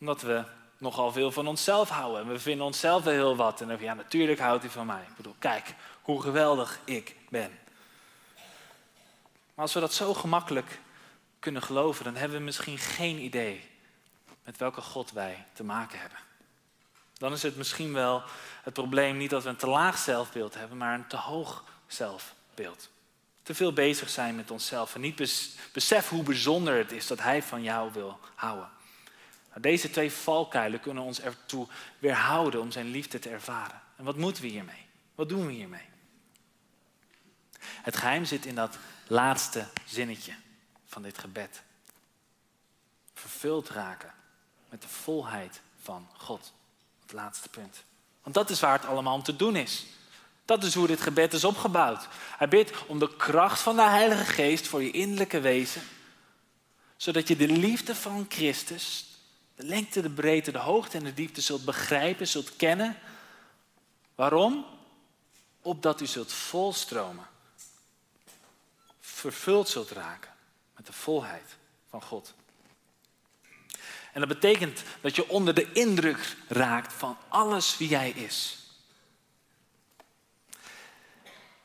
Omdat 0.00 0.22
we 0.22 0.44
nogal 0.78 1.12
veel 1.12 1.32
van 1.32 1.46
onszelf 1.46 1.88
houden. 1.88 2.22
En 2.22 2.28
we 2.28 2.38
vinden 2.38 2.66
onszelf 2.66 3.02
wel 3.02 3.12
heel 3.12 3.36
wat. 3.36 3.60
En 3.60 3.68
dan 3.68 3.80
ja, 3.80 3.94
natuurlijk 3.94 4.40
houdt 4.40 4.62
hij 4.62 4.72
van 4.72 4.86
mij. 4.86 5.02
Ik 5.02 5.16
bedoel, 5.16 5.34
kijk 5.38 5.74
hoe 6.02 6.22
geweldig 6.22 6.80
ik 6.84 7.16
ben. 7.28 7.58
Maar 9.54 9.64
als 9.64 9.74
we 9.74 9.80
dat 9.80 9.92
zo 9.92 10.14
gemakkelijk 10.14 10.80
kunnen 11.38 11.62
geloven, 11.62 12.04
dan 12.04 12.16
hebben 12.16 12.38
we 12.38 12.44
misschien 12.44 12.78
geen 12.78 13.18
idee 13.18 13.68
met 14.44 14.56
welke 14.56 14.80
God 14.80 15.12
wij 15.12 15.46
te 15.52 15.64
maken 15.64 16.00
hebben. 16.00 16.18
Dan 17.14 17.32
is 17.32 17.42
het 17.42 17.56
misschien 17.56 17.92
wel 17.92 18.22
het 18.62 18.74
probleem 18.74 19.16
niet 19.16 19.30
dat 19.30 19.42
we 19.42 19.48
een 19.48 19.56
te 19.56 19.68
laag 19.68 19.98
zelfbeeld 19.98 20.54
hebben, 20.54 20.76
maar 20.76 20.94
een 20.94 21.06
te 21.06 21.16
hoog 21.16 21.64
zelfbeeld. 21.88 22.88
Te 23.42 23.54
veel 23.54 23.72
bezig 23.72 24.08
zijn 24.08 24.36
met 24.36 24.50
onszelf 24.50 24.94
en 24.94 25.00
niet 25.00 25.16
besef 25.72 26.08
hoe 26.08 26.22
bijzonder 26.22 26.76
het 26.76 26.92
is 26.92 27.06
dat 27.06 27.20
Hij 27.20 27.42
van 27.42 27.62
jou 27.62 27.92
wil 27.92 28.18
houden. 28.34 28.70
Nou, 29.48 29.60
deze 29.60 29.90
twee 29.90 30.12
valkuilen 30.12 30.80
kunnen 30.80 31.02
ons 31.02 31.20
ertoe 31.20 31.66
weerhouden 31.98 32.60
om 32.60 32.70
Zijn 32.70 32.90
liefde 32.90 33.18
te 33.18 33.28
ervaren. 33.28 33.80
En 33.96 34.04
wat 34.04 34.16
moeten 34.16 34.42
we 34.42 34.48
hiermee? 34.48 34.86
Wat 35.14 35.28
doen 35.28 35.46
we 35.46 35.52
hiermee? 35.52 35.86
Het 37.60 37.96
geheim 37.96 38.24
zit 38.24 38.46
in 38.46 38.54
dat 38.54 38.78
laatste 39.06 39.66
zinnetje 39.86 40.34
van 40.86 41.02
dit 41.02 41.18
gebed. 41.18 41.62
Vervuld 43.14 43.68
raken 43.68 44.14
met 44.68 44.82
de 44.82 44.88
volheid 44.88 45.60
van 45.82 46.08
God. 46.16 46.52
Het 47.02 47.12
laatste 47.12 47.48
punt. 47.48 47.84
Want 48.22 48.34
dat 48.34 48.50
is 48.50 48.60
waar 48.60 48.72
het 48.72 48.88
allemaal 48.88 49.14
om 49.14 49.22
te 49.22 49.36
doen 49.36 49.56
is. 49.56 49.86
Dat 50.48 50.64
is 50.64 50.74
hoe 50.74 50.86
dit 50.86 51.00
gebed 51.00 51.32
is 51.32 51.44
opgebouwd. 51.44 52.08
Hij 52.36 52.48
bidt 52.48 52.86
om 52.86 52.98
de 52.98 53.16
kracht 53.16 53.60
van 53.60 53.76
de 53.76 53.82
Heilige 53.82 54.24
Geest 54.24 54.66
voor 54.66 54.82
je 54.82 54.90
innerlijke 54.90 55.40
wezen, 55.40 55.82
zodat 56.96 57.28
je 57.28 57.36
de 57.36 57.48
liefde 57.48 57.94
van 57.94 58.26
Christus, 58.28 59.06
de 59.54 59.64
lengte, 59.64 60.02
de 60.02 60.10
breedte, 60.10 60.52
de 60.52 60.58
hoogte 60.58 60.98
en 60.98 61.04
de 61.04 61.14
diepte 61.14 61.40
zult 61.40 61.64
begrijpen, 61.64 62.28
zult 62.28 62.56
kennen. 62.56 62.98
Waarom? 64.14 64.66
Opdat 65.62 66.00
u 66.00 66.06
zult 66.06 66.32
volstromen, 66.32 67.26
vervuld 69.00 69.68
zult 69.68 69.90
raken 69.90 70.32
met 70.76 70.86
de 70.86 70.92
volheid 70.92 71.56
van 71.90 72.02
God. 72.02 72.34
En 74.12 74.20
dat 74.20 74.28
betekent 74.28 74.82
dat 75.00 75.16
je 75.16 75.28
onder 75.28 75.54
de 75.54 75.72
indruk 75.72 76.36
raakt 76.46 76.92
van 76.92 77.16
alles 77.28 77.78
wie 77.78 77.96
Hij 77.96 78.10
is. 78.10 78.57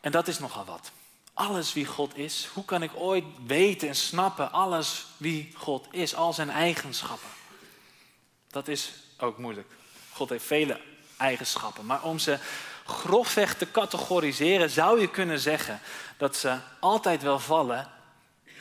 En 0.04 0.12
dat 0.12 0.28
is 0.28 0.40
nogal 0.40 0.66
wat. 0.66 0.92
Alles 1.34 1.74
wie 1.74 1.86
God 1.86 2.18
is, 2.18 2.50
hoe 2.54 2.66
kan 2.66 2.84
ik 2.84 2.92
ooit 2.96 3.24
weten 3.46 3.88
en 3.88 3.96
snappen 3.96 4.52
alles 4.52 5.06
wie 5.18 5.52
God 5.56 5.88
is, 5.92 6.16
al 6.16 6.34
zijn 6.34 6.50
eigenschappen? 6.50 7.30
Dat 8.48 8.68
is 8.68 8.94
ook 9.18 9.38
moeilijk. 9.38 9.68
God 10.14 10.30
heeft 10.30 10.46
vele 10.46 10.82
eigenschappen, 11.18 11.86
maar 11.86 12.04
om 12.04 12.20
ze 12.20 12.38
grofweg 12.86 13.56
te 13.56 13.72
categoriseren 13.72 14.70
zou 14.70 15.00
je 15.00 15.10
kunnen 15.10 15.40
zeggen 15.40 15.80
dat 16.18 16.36
ze 16.36 16.58
altijd 16.80 17.22
wel 17.22 17.40
vallen 17.40 17.92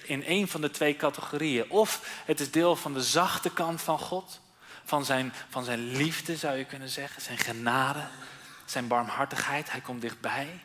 in 0.03 0.23
een 0.27 0.49
van 0.49 0.61
de 0.61 0.71
twee 0.71 0.97
categorieën. 0.97 1.71
Of 1.71 2.21
het 2.25 2.41
is 2.41 2.51
deel 2.51 2.77
van 2.77 2.93
de 2.93 3.03
zachte 3.03 3.51
kant 3.51 3.83
van 3.83 3.99
God, 3.99 4.41
van 4.85 5.05
zijn, 5.05 5.33
van 5.49 5.65
zijn 5.65 5.97
liefde, 5.97 6.37
zou 6.37 6.57
je 6.57 6.65
kunnen 6.65 6.89
zeggen, 6.89 7.23
zijn 7.23 7.39
genade, 7.39 8.07
zijn 8.65 8.87
barmhartigheid. 8.87 9.71
Hij 9.71 9.81
komt 9.81 10.01
dichtbij. 10.01 10.61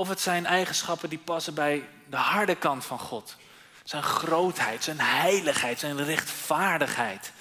Of 0.00 0.08
het 0.08 0.20
zijn 0.20 0.46
eigenschappen 0.46 1.08
die 1.08 1.18
passen 1.18 1.54
bij 1.54 1.88
de 2.06 2.16
harde 2.16 2.54
kant 2.54 2.84
van 2.84 2.98
God. 2.98 3.36
Zijn 3.84 4.02
grootheid, 4.02 4.84
zijn 4.84 5.00
heiligheid, 5.00 5.78
zijn 5.78 6.04
rechtvaardigheid. 6.04 7.32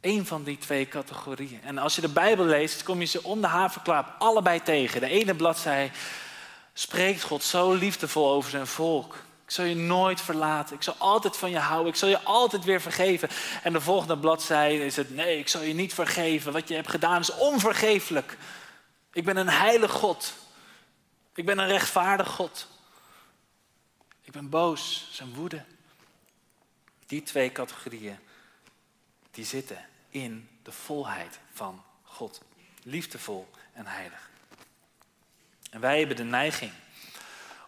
Eén 0.00 0.26
van 0.26 0.42
die 0.42 0.58
twee 0.58 0.88
categorieën. 0.88 1.60
En 1.62 1.78
als 1.78 1.94
je 1.94 2.00
de 2.00 2.08
Bijbel 2.08 2.44
leest, 2.44 2.82
kom 2.82 3.00
je 3.00 3.06
ze 3.06 3.22
om 3.22 3.40
de 3.40 3.46
havenklaap 3.46 4.14
allebei 4.18 4.62
tegen. 4.62 5.00
De 5.00 5.08
ene 5.08 5.34
bladzij 5.34 5.92
spreekt 6.72 7.22
God 7.22 7.42
zo 7.42 7.72
liefdevol 7.72 8.30
over 8.30 8.50
zijn 8.50 8.66
volk. 8.66 9.14
Ik 9.44 9.50
zal 9.50 9.64
je 9.64 9.76
nooit 9.76 10.20
verlaten. 10.20 10.76
Ik 10.76 10.82
zal 10.82 10.94
altijd 10.98 11.36
van 11.36 11.50
je 11.50 11.58
houden. 11.58 11.92
Ik 11.92 11.98
zal 11.98 12.08
je 12.08 12.22
altijd 12.22 12.64
weer 12.64 12.80
vergeven. 12.80 13.28
En 13.62 13.72
de 13.72 13.80
volgende 13.80 14.18
bladzijde 14.18 14.84
is 14.84 14.96
het: 14.96 15.14
nee, 15.14 15.38
ik 15.38 15.48
zal 15.48 15.62
je 15.62 15.74
niet 15.74 15.94
vergeven. 15.94 16.52
Wat 16.52 16.68
je 16.68 16.74
hebt 16.74 16.90
gedaan 16.90 17.20
is 17.20 17.34
onvergeeflijk. 17.34 18.36
Ik 19.12 19.24
ben 19.24 19.36
een 19.36 19.48
heilig 19.48 19.90
God. 19.90 20.32
Ik 21.38 21.44
ben 21.44 21.58
een 21.58 21.66
rechtvaardig 21.66 22.28
God. 22.28 22.68
Ik 24.20 24.32
ben 24.32 24.48
boos, 24.48 25.08
zijn 25.10 25.34
woede. 25.34 25.64
Die 27.06 27.22
twee 27.22 27.52
categorieën, 27.52 28.18
die 29.30 29.44
zitten 29.44 29.86
in 30.08 30.48
de 30.62 30.72
volheid 30.72 31.38
van 31.52 31.84
God. 32.02 32.40
Liefdevol 32.82 33.50
en 33.72 33.86
heilig. 33.86 34.30
En 35.70 35.80
wij 35.80 35.98
hebben 35.98 36.16
de 36.16 36.24
neiging 36.24 36.72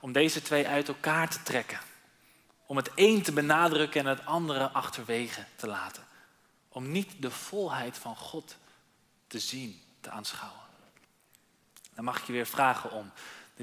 om 0.00 0.12
deze 0.12 0.42
twee 0.42 0.68
uit 0.68 0.88
elkaar 0.88 1.28
te 1.28 1.42
trekken. 1.42 1.80
Om 2.66 2.76
het 2.76 2.90
een 2.94 3.22
te 3.22 3.32
benadrukken 3.32 4.00
en 4.00 4.06
het 4.06 4.26
andere 4.26 4.68
achterwege 4.68 5.44
te 5.56 5.66
laten. 5.66 6.06
Om 6.68 6.90
niet 6.90 7.22
de 7.22 7.30
volheid 7.30 7.98
van 7.98 8.16
God 8.16 8.56
te 9.26 9.38
zien, 9.38 9.82
te 10.00 10.10
aanschouwen. 10.10 10.60
Dan 11.94 12.04
mag 12.04 12.18
ik 12.18 12.26
je 12.26 12.32
weer 12.32 12.46
vragen 12.46 12.90
om 12.90 13.12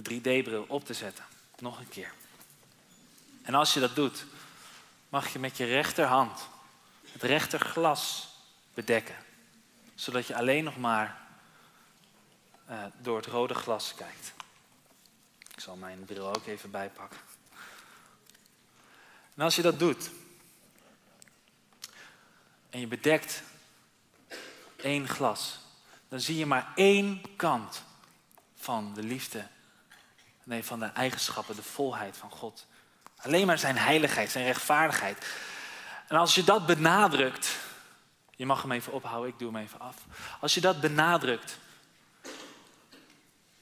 de 0.02 0.14
3D-bril 0.14 0.66
op 0.68 0.86
te 0.86 0.94
zetten. 0.94 1.26
Nog 1.60 1.80
een 1.80 1.90
keer. 1.90 2.14
En 3.42 3.54
als 3.54 3.74
je 3.74 3.80
dat 3.80 3.96
doet, 3.96 4.26
mag 5.10 5.34
je 5.34 5.40
met 5.40 5.58
je 5.58 5.66
rechterhand 5.66 6.48
het 7.12 7.24
rechterglas 7.24 8.30
bedekken. 8.74 9.16
Zodat 9.96 10.28
je 10.28 10.36
alleen 10.36 10.64
nog 10.64 10.78
maar 10.78 11.28
uh, 12.70 12.84
door 13.02 13.18
het 13.18 13.26
rode 13.26 13.54
glas 13.54 13.94
kijkt. 13.96 14.34
Ik 15.56 15.60
zal 15.60 15.76
mijn 15.76 16.06
bril 16.06 16.36
ook 16.36 16.46
even 16.46 16.72
bijpakken. 16.72 17.20
En 19.36 19.44
als 19.44 19.56
je 19.56 19.62
dat 19.62 19.80
doet, 19.80 20.10
en 22.70 22.80
je 22.80 22.88
bedekt 22.88 23.44
één 24.76 25.08
glas, 25.08 25.60
dan 26.10 26.20
zie 26.20 26.38
je 26.38 26.46
maar 26.46 26.72
één 26.76 27.36
kant 27.36 27.84
van 28.56 28.94
de 28.94 29.04
liefde, 29.04 29.48
nee, 30.48 30.64
van 30.64 30.80
de 30.80 30.86
eigenschappen, 30.86 31.56
de 31.56 31.64
volheid 31.64 32.18
van 32.18 32.32
God. 32.32 32.66
Alleen 33.18 33.46
maar 33.46 33.60
zijn 33.60 33.78
heiligheid, 33.78 34.32
zijn 34.32 34.46
rechtvaardigheid. 34.46 35.26
En 36.08 36.18
als 36.18 36.36
je 36.36 36.44
dat 36.44 36.66
benadrukt, 36.66 37.56
je 38.36 38.46
mag 38.46 38.62
hem 38.62 38.72
even 38.72 38.94
ophouden, 38.94 39.30
ik 39.30 39.40
doe 39.40 39.54
hem 39.54 39.62
even 39.62 39.80
af. 39.80 39.96
Als 40.40 40.54
je 40.54 40.62
dat 40.62 40.82
benadrukt, 40.82 41.58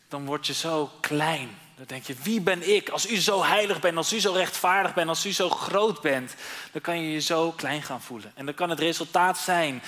dan 0.07 0.25
word 0.25 0.47
je 0.47 0.53
zo 0.53 0.91
klein. 0.99 1.57
Dan 1.75 1.85
denk 1.85 2.03
je, 2.03 2.15
wie 2.15 2.41
ben 2.41 2.75
ik? 2.75 2.89
Als 2.89 3.09
u 3.09 3.15
zo 3.15 3.43
heilig 3.43 3.79
bent, 3.79 3.97
als 3.97 4.13
u 4.13 4.19
zo 4.19 4.31
rechtvaardig 4.31 4.93
bent, 4.93 5.09
als 5.09 5.25
u 5.25 5.31
zo 5.31 5.49
groot 5.49 6.01
bent, 6.01 6.35
dan 6.71 6.81
kan 6.81 7.01
je 7.01 7.11
je 7.11 7.19
zo 7.19 7.51
klein 7.51 7.81
gaan 7.81 8.01
voelen. 8.01 8.31
En 8.35 8.45
dan 8.45 8.55
kan 8.55 8.69
het 8.69 8.79
resultaat 8.79 9.37
zijn 9.37 9.83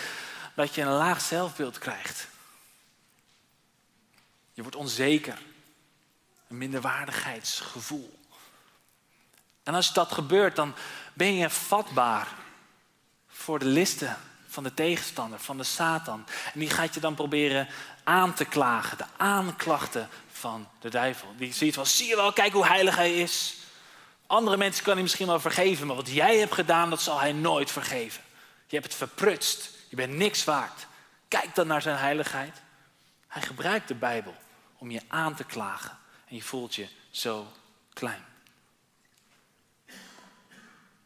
dat 0.55 0.75
je 0.75 0.81
een 0.81 0.87
laag 0.87 1.21
zelfbeeld 1.21 1.77
krijgt. 1.77 2.27
Je 4.53 4.61
wordt 4.61 4.77
onzeker. 4.77 5.37
Een 6.47 6.57
minderwaardigheidsgevoel. 6.57 8.19
En 9.63 9.73
als 9.73 9.93
dat 9.93 10.11
gebeurt, 10.11 10.55
dan 10.55 10.75
ben 11.13 11.35
je 11.35 11.49
vatbaar 11.49 12.27
voor 13.27 13.59
de 13.59 13.65
listen 13.65 14.17
van 14.47 14.63
de 14.63 14.73
tegenstander, 14.73 15.39
van 15.39 15.57
de 15.57 15.63
Satan. 15.63 16.25
En 16.53 16.59
die 16.59 16.69
gaat 16.69 16.93
je 16.93 16.99
dan 16.99 17.15
proberen 17.15 17.67
aan 18.03 18.33
te 18.33 18.45
klagen, 18.45 18.97
de 18.97 19.05
aanklachten 19.17 20.09
van 20.31 20.67
de 20.79 20.89
duivel. 20.89 21.33
Die 21.37 21.53
ziet 21.53 21.73
van, 21.73 21.85
zie 21.85 22.07
je 22.07 22.15
wel, 22.15 22.33
kijk 22.33 22.53
hoe 22.53 22.65
heilig 22.65 22.95
hij 22.95 23.21
is. 23.21 23.55
Andere 24.27 24.57
mensen 24.57 24.83
kan 24.83 24.93
hij 24.93 25.01
misschien 25.01 25.27
wel 25.27 25.39
vergeven, 25.39 25.87
maar 25.87 25.95
wat 25.95 26.09
jij 26.09 26.37
hebt 26.37 26.53
gedaan, 26.53 26.89
dat 26.89 27.01
zal 27.01 27.19
hij 27.19 27.33
nooit 27.33 27.71
vergeven. 27.71 28.23
Je 28.67 28.75
hebt 28.75 28.87
het 28.87 28.97
verprutst, 28.97 29.69
je 29.89 29.95
bent 29.95 30.13
niks 30.13 30.43
waard. 30.43 30.87
Kijk 31.27 31.55
dan 31.55 31.67
naar 31.67 31.81
zijn 31.81 31.97
heiligheid. 31.97 32.61
Hij 33.27 33.41
gebruikt 33.41 33.87
de 33.87 33.95
Bijbel 33.95 34.35
om 34.77 34.91
je 34.91 35.01
aan 35.07 35.35
te 35.35 35.43
klagen 35.43 35.97
en 36.27 36.35
je 36.35 36.41
voelt 36.41 36.75
je 36.75 36.87
zo 37.09 37.51
klein. 37.93 38.25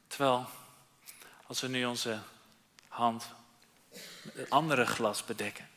Terwijl, 0.07 0.47
als 1.47 1.61
we 1.61 1.67
nu 1.67 1.85
onze 1.85 2.19
hand 2.87 3.29
met 4.23 4.33
het 4.35 4.49
andere 4.49 4.85
glas 4.85 5.25
bedekken, 5.25 5.69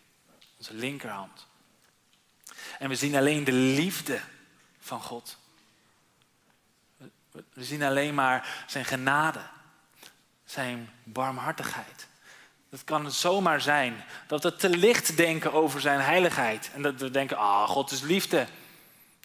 onze 0.56 0.74
linkerhand, 0.74 1.46
en 2.78 2.88
we 2.88 2.94
zien 2.94 3.16
alleen 3.16 3.44
de 3.44 3.52
liefde 3.52 4.20
van 4.78 5.00
God. 5.00 5.38
We 7.30 7.64
zien 7.64 7.82
alleen 7.82 8.14
maar 8.14 8.64
zijn 8.66 8.84
genade, 8.84 9.40
zijn 10.44 10.90
barmhartigheid. 11.04 12.06
Het 12.70 12.84
kan 12.84 13.12
zomaar 13.12 13.60
zijn 13.60 14.04
dat 14.26 14.42
we 14.42 14.56
te 14.56 14.68
licht 14.68 15.16
denken 15.16 15.52
over 15.52 15.80
zijn 15.80 16.00
heiligheid. 16.00 16.70
En 16.72 16.82
dat 16.82 17.00
we 17.00 17.10
denken, 17.10 17.36
ah, 17.36 17.68
God 17.68 17.90
is 17.90 18.00
liefde. 18.00 18.46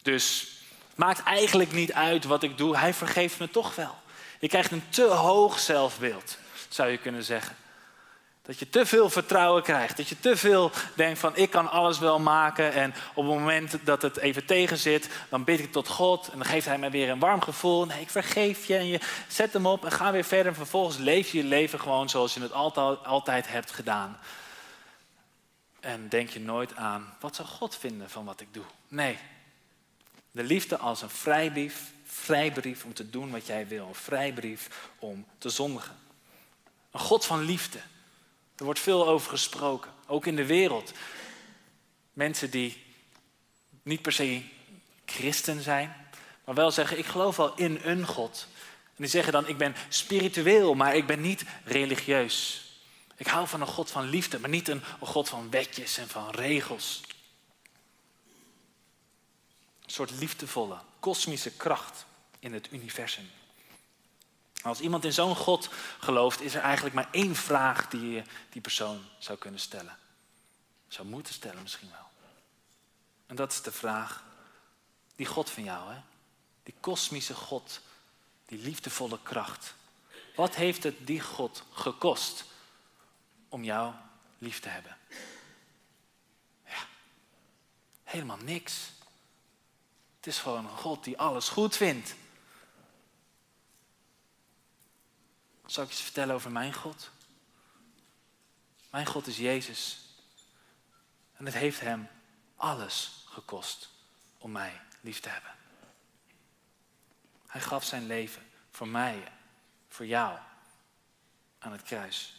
Dus 0.02 0.48
het 0.88 0.98
maakt 0.98 1.22
eigenlijk 1.22 1.72
niet 1.72 1.92
uit 1.92 2.24
wat 2.24 2.42
ik 2.42 2.58
doe. 2.58 2.76
Hij 2.76 2.94
vergeeft 2.94 3.38
me 3.38 3.50
toch 3.50 3.74
wel. 3.74 3.94
Je 4.38 4.48
krijgt 4.48 4.70
een 4.70 4.84
te 4.88 5.04
hoog 5.04 5.58
zelfbeeld, 5.58 6.38
zou 6.68 6.90
je 6.90 6.98
kunnen 6.98 7.24
zeggen. 7.24 7.56
Dat 8.42 8.58
je 8.58 8.68
te 8.68 8.86
veel 8.86 9.10
vertrouwen 9.10 9.62
krijgt. 9.62 9.96
Dat 9.96 10.08
je 10.08 10.20
te 10.20 10.36
veel 10.36 10.70
denkt 10.94 11.18
van 11.18 11.36
ik 11.36 11.50
kan 11.50 11.70
alles 11.70 11.98
wel 11.98 12.18
maken. 12.18 12.72
En 12.72 12.94
op 13.14 13.24
het 13.24 13.34
moment 13.34 13.78
dat 13.84 14.02
het 14.02 14.16
even 14.16 14.46
tegen 14.46 14.78
zit, 14.78 15.08
dan 15.28 15.44
bid 15.44 15.58
ik 15.58 15.72
tot 15.72 15.88
God. 15.88 16.28
En 16.28 16.38
dan 16.38 16.46
geeft 16.46 16.66
hij 16.66 16.78
mij 16.78 16.90
weer 16.90 17.08
een 17.08 17.18
warm 17.18 17.40
gevoel. 17.40 17.86
Nee, 17.86 18.00
ik 18.00 18.10
vergeef 18.10 18.66
je. 18.66 18.76
En 18.76 18.86
je 18.86 19.00
zet 19.28 19.52
hem 19.52 19.66
op 19.66 19.84
en 19.84 19.92
ga 19.92 20.12
weer 20.12 20.24
verder. 20.24 20.46
En 20.46 20.54
vervolgens 20.54 20.96
leef 20.96 21.32
je 21.32 21.38
je 21.38 21.44
leven 21.44 21.80
gewoon 21.80 22.08
zoals 22.08 22.34
je 22.34 22.40
het 22.40 22.52
altijd, 22.52 23.04
altijd 23.04 23.48
hebt 23.48 23.70
gedaan. 23.70 24.18
En 25.80 26.08
denk 26.08 26.28
je 26.28 26.40
nooit 26.40 26.76
aan, 26.76 27.16
wat 27.20 27.36
zou 27.36 27.48
God 27.48 27.76
vinden 27.76 28.10
van 28.10 28.24
wat 28.24 28.40
ik 28.40 28.48
doe? 28.54 28.64
Nee. 28.88 29.18
De 30.30 30.42
liefde 30.42 30.76
als 30.76 31.02
een 31.02 31.10
vrijbrief, 31.10 31.92
vrijbrief 32.04 32.84
om 32.84 32.94
te 32.94 33.10
doen 33.10 33.30
wat 33.30 33.46
jij 33.46 33.68
wil. 33.68 33.86
Een 33.86 33.94
vrijbrief 33.94 34.90
om 34.98 35.26
te 35.38 35.48
zondigen. 35.48 35.98
Een 36.90 37.00
God 37.00 37.24
van 37.24 37.40
liefde. 37.40 37.78
Er 38.56 38.64
wordt 38.64 38.80
veel 38.80 39.08
over 39.08 39.30
gesproken, 39.30 39.90
ook 40.06 40.26
in 40.26 40.36
de 40.36 40.46
wereld. 40.46 40.92
Mensen 42.12 42.50
die 42.50 42.82
niet 43.82 44.02
per 44.02 44.12
se 44.12 44.42
christen 45.04 45.62
zijn, 45.62 45.96
maar 46.44 46.54
wel 46.54 46.70
zeggen: 46.70 46.98
Ik 46.98 47.06
geloof 47.06 47.36
wel 47.36 47.54
in 47.56 47.80
een 47.82 48.06
God. 48.06 48.46
En 48.84 48.96
die 48.96 49.06
zeggen 49.06 49.32
dan: 49.32 49.48
Ik 49.48 49.56
ben 49.56 49.74
spiritueel, 49.88 50.74
maar 50.74 50.96
ik 50.96 51.06
ben 51.06 51.20
niet 51.20 51.44
religieus. 51.64 52.64
Ik 53.16 53.26
hou 53.26 53.48
van 53.48 53.60
een 53.60 53.66
God 53.66 53.90
van 53.90 54.08
liefde, 54.08 54.38
maar 54.38 54.50
niet 54.50 54.68
een 54.68 54.82
God 55.00 55.28
van 55.28 55.50
wetjes 55.50 55.98
en 55.98 56.08
van 56.08 56.30
regels. 56.30 57.00
Soort 59.90 60.10
liefdevolle, 60.10 60.80
kosmische 61.00 61.50
kracht 61.50 62.04
in 62.38 62.52
het 62.52 62.72
universum. 62.72 63.30
Als 64.62 64.80
iemand 64.80 65.04
in 65.04 65.12
zo'n 65.12 65.36
God 65.36 65.68
gelooft, 66.00 66.40
is 66.40 66.54
er 66.54 66.60
eigenlijk 66.62 66.94
maar 66.94 67.08
één 67.10 67.34
vraag 67.34 67.88
die 67.88 68.10
je 68.10 68.22
die 68.50 68.60
persoon 68.60 69.04
zou 69.18 69.38
kunnen 69.38 69.60
stellen. 69.60 69.98
Zou 70.88 71.08
moeten 71.08 71.34
stellen 71.34 71.62
misschien 71.62 71.90
wel. 71.90 72.08
En 73.26 73.36
dat 73.36 73.52
is 73.52 73.62
de 73.62 73.72
vraag, 73.72 74.24
die 75.16 75.26
God 75.26 75.50
van 75.50 75.64
jou, 75.64 75.92
hè? 75.92 76.00
die 76.62 76.74
kosmische 76.80 77.34
God, 77.34 77.80
die 78.46 78.58
liefdevolle 78.58 79.18
kracht. 79.22 79.74
Wat 80.36 80.54
heeft 80.54 80.82
het 80.82 81.06
die 81.06 81.20
God 81.20 81.62
gekost 81.72 82.44
om 83.48 83.64
jou 83.64 83.94
lief 84.38 84.60
te 84.60 84.68
hebben? 84.68 84.96
Ja, 86.64 86.86
helemaal 88.04 88.38
niks. 88.42 88.98
Het 90.20 90.28
is 90.28 90.38
gewoon 90.38 90.64
een 90.64 90.76
God 90.76 91.04
die 91.04 91.18
alles 91.18 91.48
goed 91.48 91.76
vindt. 91.76 92.14
Zal 95.66 95.84
ik 95.84 95.90
eens 95.90 96.00
vertellen 96.00 96.34
over 96.34 96.50
mijn 96.50 96.74
God? 96.74 97.10
Mijn 98.90 99.06
God 99.06 99.26
is 99.26 99.36
Jezus. 99.36 99.98
En 101.36 101.44
het 101.44 101.54
heeft 101.54 101.80
hem 101.80 102.08
alles 102.56 103.24
gekost 103.24 103.88
om 104.38 104.52
mij 104.52 104.80
lief 105.00 105.20
te 105.20 105.28
hebben. 105.28 105.54
Hij 107.46 107.60
gaf 107.60 107.84
zijn 107.84 108.06
leven 108.06 108.50
voor 108.70 108.88
mij, 108.88 109.32
voor 109.88 110.06
jou, 110.06 110.38
aan 111.58 111.72
het 111.72 111.82
kruis. 111.82 112.34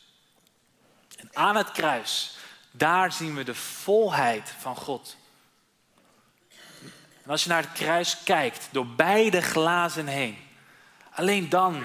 En 1.17 1.35
aan 1.35 1.55
het 1.55 1.71
kruis, 1.71 2.37
daar 2.71 3.11
zien 3.11 3.35
we 3.35 3.43
de 3.43 3.55
volheid 3.55 4.49
van 4.49 4.75
God. 4.75 5.17
En 7.23 7.31
als 7.31 7.43
je 7.43 7.49
naar 7.49 7.61
het 7.61 7.71
kruis 7.71 8.17
kijkt, 8.23 8.67
door 8.71 8.87
beide 8.87 9.41
glazen 9.41 10.07
heen, 10.07 10.37
alleen 11.11 11.49
dan 11.49 11.83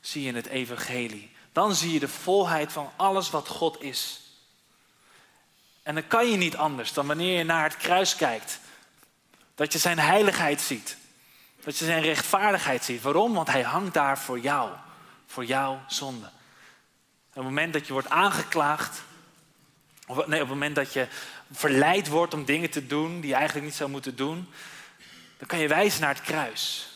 zie 0.00 0.22
je 0.22 0.32
het 0.32 0.46
evangelie. 0.46 1.32
Dan 1.52 1.74
zie 1.74 1.92
je 1.92 1.98
de 1.98 2.08
volheid 2.08 2.72
van 2.72 2.90
alles 2.96 3.30
wat 3.30 3.48
God 3.48 3.82
is. 3.82 4.20
En 5.82 5.94
dan 5.94 6.06
kan 6.06 6.30
je 6.30 6.36
niet 6.36 6.56
anders 6.56 6.92
dan 6.92 7.06
wanneer 7.06 7.38
je 7.38 7.44
naar 7.44 7.62
het 7.62 7.76
kruis 7.76 8.16
kijkt. 8.16 8.60
Dat 9.54 9.72
je 9.72 9.78
zijn 9.78 9.98
heiligheid 9.98 10.60
ziet. 10.60 10.96
Dat 11.64 11.78
je 11.78 11.84
zijn 11.84 12.02
rechtvaardigheid 12.02 12.84
ziet. 12.84 13.02
Waarom? 13.02 13.34
Want 13.34 13.48
hij 13.48 13.62
hangt 13.62 13.94
daar 13.94 14.18
voor 14.18 14.38
jou. 14.38 14.70
Voor 15.26 15.44
jouw 15.44 15.80
zonde. 15.86 16.26
op 16.26 17.34
het 17.34 17.44
moment 17.44 17.72
dat 17.72 17.86
je 17.86 17.92
wordt 17.92 18.10
aangeklaagd. 18.10 19.02
Of 20.06 20.16
nee, 20.16 20.42
op 20.42 20.48
het 20.48 20.56
moment 20.56 20.74
dat 20.74 20.92
je 20.92 21.08
verleid 21.50 22.08
wordt 22.08 22.34
om 22.34 22.44
dingen 22.44 22.70
te 22.70 22.86
doen 22.86 23.20
die 23.20 23.30
je 23.30 23.36
eigenlijk 23.36 23.66
niet 23.66 23.76
zou 23.76 23.90
moeten 23.90 24.16
doen. 24.16 24.48
Dan 25.38 25.48
kan 25.48 25.58
je 25.58 25.68
wijzen 25.68 26.00
naar 26.00 26.14
het 26.14 26.24
kruis. 26.24 26.88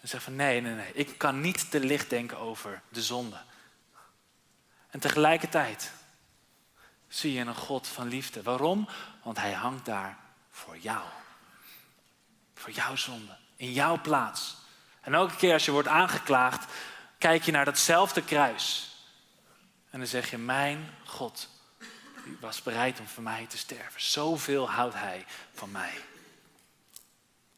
En 0.00 0.08
zeggen 0.08 0.32
van 0.32 0.36
nee, 0.36 0.60
nee, 0.60 0.74
nee. 0.74 0.92
Ik 0.92 1.18
kan 1.18 1.40
niet 1.40 1.70
te 1.70 1.80
licht 1.80 2.10
denken 2.10 2.38
over 2.38 2.82
de 2.88 3.02
zonde. 3.02 3.40
En 4.90 5.00
tegelijkertijd 5.00 5.92
zie 7.08 7.32
je 7.32 7.40
een 7.40 7.54
God 7.54 7.86
van 7.86 8.08
liefde. 8.08 8.42
Waarom? 8.42 8.88
Want 9.22 9.38
hij 9.38 9.52
hangt 9.52 9.84
daar 9.84 10.18
voor 10.50 10.78
jou. 10.78 11.02
Voor 12.54 12.70
jouw 12.70 12.96
zonde. 12.96 13.36
In 13.56 13.72
jouw 13.72 14.00
plaats. 14.00 14.56
En 15.00 15.14
elke 15.14 15.36
keer 15.36 15.52
als 15.52 15.64
je 15.64 15.70
wordt 15.70 15.88
aangeklaagd, 15.88 16.72
kijk 17.18 17.42
je 17.42 17.52
naar 17.52 17.64
datzelfde 17.64 18.22
kruis. 18.22 18.88
En 19.90 19.98
dan 19.98 20.08
zeg 20.08 20.30
je, 20.30 20.38
mijn 20.38 20.94
God, 21.04 21.48
was 22.40 22.62
bereid 22.62 23.00
om 23.00 23.06
voor 23.06 23.22
mij 23.22 23.46
te 23.48 23.58
sterven. 23.58 24.02
Zoveel 24.02 24.70
houdt 24.70 24.94
hij 24.94 25.24
van 25.54 25.70
mij. 25.70 25.92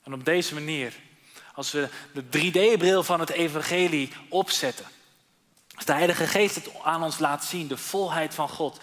En 0.03 0.13
op 0.13 0.25
deze 0.25 0.55
manier, 0.55 0.95
als 1.55 1.71
we 1.71 1.89
de 2.13 2.23
3D-bril 2.23 3.03
van 3.03 3.21
het 3.21 3.31
evangelie 3.31 4.13
opzetten, 4.29 4.87
als 5.75 5.85
de 5.85 5.93
Heilige 5.93 6.27
Geest 6.27 6.55
het 6.55 6.71
aan 6.83 7.03
ons 7.03 7.19
laat 7.19 7.45
zien, 7.45 7.69
de 7.69 7.77
volheid 7.77 8.35
van 8.35 8.49
God, 8.49 8.81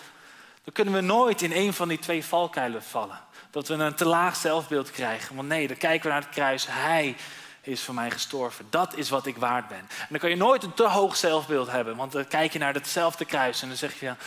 dan 0.63 0.73
kunnen 0.73 0.93
we 0.93 1.01
nooit 1.01 1.41
in 1.41 1.51
een 1.51 1.73
van 1.73 1.87
die 1.87 1.99
twee 1.99 2.25
valkuilen 2.25 2.83
vallen. 2.83 3.19
Dat 3.51 3.67
we 3.67 3.73
een 3.73 3.95
te 3.95 4.05
laag 4.05 4.35
zelfbeeld 4.35 4.91
krijgen. 4.91 5.35
Want 5.35 5.47
nee, 5.47 5.67
dan 5.67 5.77
kijken 5.77 6.03
we 6.03 6.13
naar 6.13 6.23
het 6.23 6.33
kruis. 6.33 6.65
Hij 6.69 7.15
is 7.61 7.81
voor 7.81 7.93
mij 7.93 8.11
gestorven. 8.11 8.65
Dat 8.69 8.95
is 8.95 9.09
wat 9.09 9.25
ik 9.25 9.37
waard 9.37 9.67
ben. 9.67 9.77
En 9.77 10.07
dan 10.09 10.19
kan 10.19 10.29
je 10.29 10.35
nooit 10.35 10.63
een 10.63 10.73
te 10.73 10.87
hoog 10.87 11.15
zelfbeeld 11.15 11.67
hebben. 11.67 11.95
Want 11.95 12.11
dan 12.11 12.27
kijk 12.27 12.53
je 12.53 12.59
naar 12.59 12.73
hetzelfde 12.73 13.25
kruis 13.25 13.61
en 13.61 13.67
dan 13.67 13.77
zeg 13.77 13.99
je, 13.99 14.05
ja, 14.05 14.17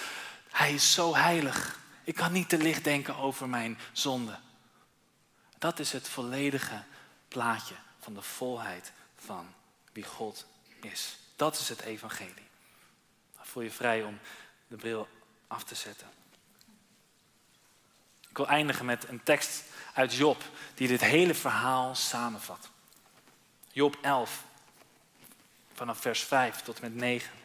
hij 0.51 0.75
is 0.75 0.93
zo 0.93 1.15
heilig. 1.15 1.79
Ik 2.05 2.15
kan 2.15 2.33
niet 2.33 2.49
te 2.49 2.59
licht 2.59 2.85
denken 2.85 3.17
over 3.17 3.49
mijn 3.49 3.79
zonde. 3.93 4.39
Dat 5.59 5.79
is 5.79 5.93
het 5.93 6.09
volledige 6.09 6.83
plaatje 7.29 7.75
van 7.99 8.15
de 8.15 8.23
volheid 8.23 8.93
van 9.17 9.55
wie 9.93 10.05
God 10.05 10.47
is. 10.81 11.19
Dat 11.37 11.59
is 11.59 11.69
het 11.69 11.81
evangelie. 11.81 12.49
Dan 13.37 13.47
voel 13.47 13.63
je 13.63 13.71
vrij 13.71 14.03
om 14.03 14.19
de 14.69 14.77
bril 14.77 15.09
af 15.47 15.65
te 15.65 15.75
zetten. 15.75 16.09
Ik 18.29 18.37
wil 18.37 18.49
eindigen 18.49 18.85
met 18.85 19.09
een 19.09 19.23
tekst 19.23 19.63
uit 19.95 20.15
Job 20.15 20.43
die 20.75 20.89
dit 20.89 21.01
hele 21.01 21.35
verhaal 21.35 21.95
samenvat. 21.95 22.71
Job 23.73 23.97
11, 24.03 24.45
vanaf 25.75 25.99
vers 25.99 26.23
5 26.23 26.61
tot 26.61 26.81
met 26.81 26.95
9. 26.95 27.40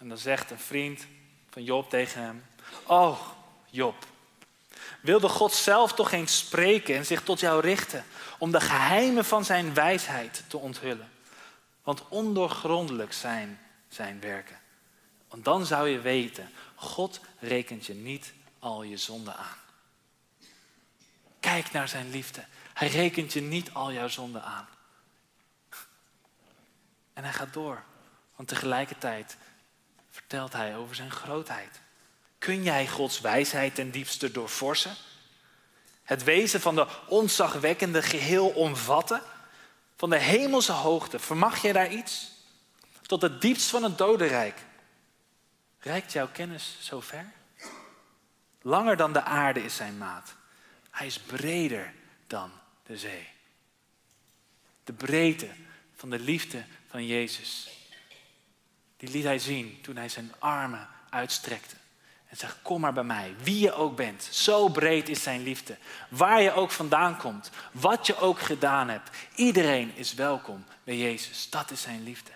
En 0.00 0.08
dan 0.08 0.18
zegt 0.18 0.50
een 0.50 0.58
vriend 0.58 1.06
van 1.50 1.64
Job 1.64 1.90
tegen 1.90 2.22
hem: 2.22 2.44
Oh, 2.86 3.20
Job, 3.70 4.06
wilde 5.00 5.28
God 5.28 5.52
zelf 5.52 5.92
toch 5.92 6.12
eens 6.12 6.38
spreken 6.38 6.96
en 6.96 7.06
zich 7.06 7.22
tot 7.22 7.40
jou 7.40 7.60
richten 7.60 8.04
om 8.38 8.50
de 8.50 8.60
geheimen 8.60 9.24
van 9.24 9.44
zijn 9.44 9.74
wijsheid 9.74 10.44
te 10.48 10.56
onthullen? 10.56 11.10
Want 11.82 12.08
ondoorgrondelijk 12.08 13.12
zijn 13.12 13.60
zijn 13.88 14.20
werken. 14.20 14.58
Want 15.28 15.44
dan 15.44 15.66
zou 15.66 15.88
je 15.88 16.00
weten, 16.00 16.50
God 16.74 17.20
rekent 17.38 17.86
je 17.86 17.94
niet 17.94 18.32
al 18.58 18.82
je 18.82 18.96
zonden 18.96 19.36
aan. 19.36 19.58
Kijk 21.40 21.72
naar 21.72 21.88
zijn 21.88 22.10
liefde. 22.10 22.44
Hij 22.74 22.88
rekent 22.88 23.32
je 23.32 23.40
niet 23.40 23.72
al 23.72 23.92
jouw 23.92 24.08
zonden 24.08 24.42
aan. 24.42 24.68
En 27.12 27.22
hij 27.22 27.32
gaat 27.32 27.52
door. 27.52 27.82
Want 28.36 28.48
tegelijkertijd 28.48 29.36
vertelt 30.20 30.52
hij 30.52 30.76
over 30.76 30.94
zijn 30.94 31.10
grootheid. 31.10 31.80
Kun 32.38 32.62
jij 32.62 32.88
Gods 32.88 33.20
wijsheid 33.20 33.74
ten 33.74 33.90
diepste 33.90 34.30
doorforsen? 34.30 34.94
Het 36.02 36.24
wezen 36.24 36.60
van 36.60 36.74
de 36.74 36.86
onzagwekkende 37.06 38.02
geheel 38.02 38.48
omvatten? 38.48 39.22
Van 39.96 40.10
de 40.10 40.18
hemelse 40.18 40.72
hoogte, 40.72 41.18
vermag 41.18 41.62
jij 41.62 41.72
daar 41.72 41.90
iets? 41.90 42.30
Tot 43.02 43.22
het 43.22 43.40
diepst 43.40 43.70
van 43.70 43.82
het 43.82 43.98
dodenrijk. 43.98 44.58
Reikt 45.78 46.12
jouw 46.12 46.28
kennis 46.28 46.76
zo 46.80 47.00
ver? 47.00 47.32
Langer 48.62 48.96
dan 48.96 49.12
de 49.12 49.22
aarde 49.22 49.64
is 49.64 49.76
zijn 49.76 49.98
maat. 49.98 50.34
Hij 50.90 51.06
is 51.06 51.18
breder 51.18 51.92
dan 52.26 52.50
de 52.86 52.98
zee. 52.98 53.28
De 54.84 54.92
breedte 54.92 55.50
van 55.94 56.10
de 56.10 56.18
liefde 56.18 56.64
van 56.88 57.06
Jezus. 57.06 57.79
Die 59.00 59.10
liet 59.10 59.24
hij 59.24 59.38
zien 59.38 59.78
toen 59.82 59.96
hij 59.96 60.08
zijn 60.08 60.32
armen 60.38 60.88
uitstrekte. 61.10 61.76
En 62.26 62.36
zegt, 62.36 62.56
kom 62.62 62.80
maar 62.80 62.92
bij 62.92 63.04
mij, 63.04 63.34
wie 63.42 63.58
je 63.58 63.72
ook 63.72 63.96
bent. 63.96 64.28
Zo 64.30 64.68
breed 64.68 65.08
is 65.08 65.22
zijn 65.22 65.42
liefde. 65.42 65.76
Waar 66.08 66.42
je 66.42 66.52
ook 66.52 66.70
vandaan 66.70 67.16
komt, 67.16 67.50
wat 67.72 68.06
je 68.06 68.16
ook 68.16 68.40
gedaan 68.40 68.88
hebt. 68.88 69.10
Iedereen 69.34 69.96
is 69.96 70.14
welkom 70.14 70.64
bij 70.84 70.96
Jezus. 70.96 71.50
Dat 71.50 71.70
is 71.70 71.82
zijn 71.82 72.02
liefde. 72.02 72.30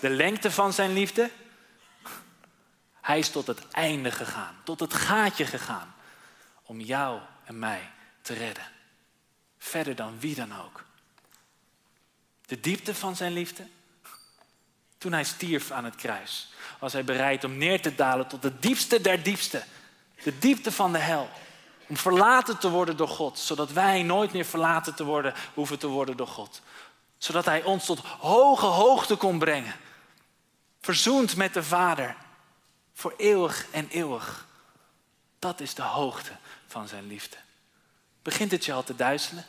De 0.00 0.10
lengte 0.10 0.50
van 0.50 0.72
zijn 0.72 0.92
liefde, 0.92 1.30
hij 3.00 3.18
is 3.18 3.30
tot 3.30 3.46
het 3.46 3.68
einde 3.68 4.10
gegaan, 4.10 4.56
tot 4.62 4.80
het 4.80 4.94
gaatje 4.94 5.46
gegaan, 5.46 5.94
om 6.62 6.80
jou 6.80 7.20
en 7.44 7.58
mij 7.58 7.90
te 8.22 8.34
redden. 8.34 8.66
Verder 9.58 9.94
dan 9.94 10.20
wie 10.20 10.34
dan 10.34 10.58
ook. 10.58 10.84
De 12.46 12.60
diepte 12.60 12.94
van 12.94 13.16
zijn 13.16 13.32
liefde. 13.32 13.66
Toen 15.04 15.12
hij 15.12 15.24
stierf 15.24 15.70
aan 15.70 15.84
het 15.84 15.94
kruis, 15.94 16.48
was 16.78 16.92
hij 16.92 17.04
bereid 17.04 17.44
om 17.44 17.56
neer 17.56 17.82
te 17.82 17.94
dalen 17.94 18.26
tot 18.26 18.42
de 18.42 18.58
diepste 18.58 19.00
der 19.00 19.22
diepste. 19.22 19.64
De 20.22 20.38
diepte 20.38 20.72
van 20.72 20.92
de 20.92 20.98
hel. 20.98 21.28
Om 21.86 21.96
verlaten 21.96 22.58
te 22.58 22.70
worden 22.70 22.96
door 22.96 23.08
God, 23.08 23.38
zodat 23.38 23.72
wij 23.72 24.02
nooit 24.02 24.32
meer 24.32 24.44
verlaten 24.44 24.94
te 24.94 25.04
worden, 25.04 25.34
hoeven 25.54 25.78
te 25.78 25.86
worden 25.86 26.16
door 26.16 26.26
God. 26.26 26.60
Zodat 27.18 27.44
hij 27.44 27.62
ons 27.62 27.84
tot 27.84 27.98
hoge 27.98 28.66
hoogte 28.66 29.16
kon 29.16 29.38
brengen. 29.38 29.74
Verzoend 30.80 31.36
met 31.36 31.54
de 31.54 31.62
Vader 31.62 32.16
voor 32.92 33.14
eeuwig 33.16 33.66
en 33.70 33.88
eeuwig. 33.88 34.46
Dat 35.38 35.60
is 35.60 35.74
de 35.74 35.82
hoogte 35.82 36.36
van 36.66 36.88
zijn 36.88 37.06
liefde. 37.06 37.36
Begint 38.22 38.50
het 38.50 38.64
je 38.64 38.72
al 38.72 38.84
te 38.84 38.96
duizelen? 38.96 39.46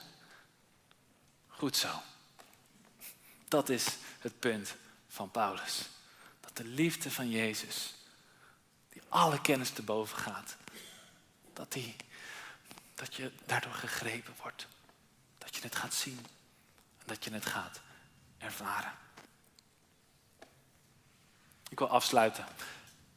Goed 1.48 1.78
zo. 1.78 1.90
Dat 3.48 3.70
is 3.70 3.86
het 4.20 4.40
punt 4.40 4.76
van 5.16 5.32
Paulus. 5.32 5.90
Dat 6.40 6.58
de 6.58 6.64
liefde 6.64 7.12
van 7.12 7.30
Jezus, 7.30 7.94
die 8.90 9.02
alle 9.10 9.42
kennis 9.42 9.70
te 9.70 9.82
boven 9.82 10.18
gaat, 10.18 10.56
dat, 11.54 11.72
die, 11.72 11.96
dat 12.96 13.16
je 13.16 13.32
daardoor 13.46 13.74
gegrepen 13.74 14.34
wordt. 14.42 14.68
Dat 15.38 15.56
je 15.56 15.62
het 15.62 15.76
gaat 15.76 15.94
zien 15.94 16.20
en 16.98 17.06
dat 17.06 17.24
je 17.24 17.34
het 17.34 17.46
gaat 17.46 17.82
ervaren. 18.38 18.92
Ik 21.70 21.80
wil 21.80 21.90
afsluiten 21.90 22.46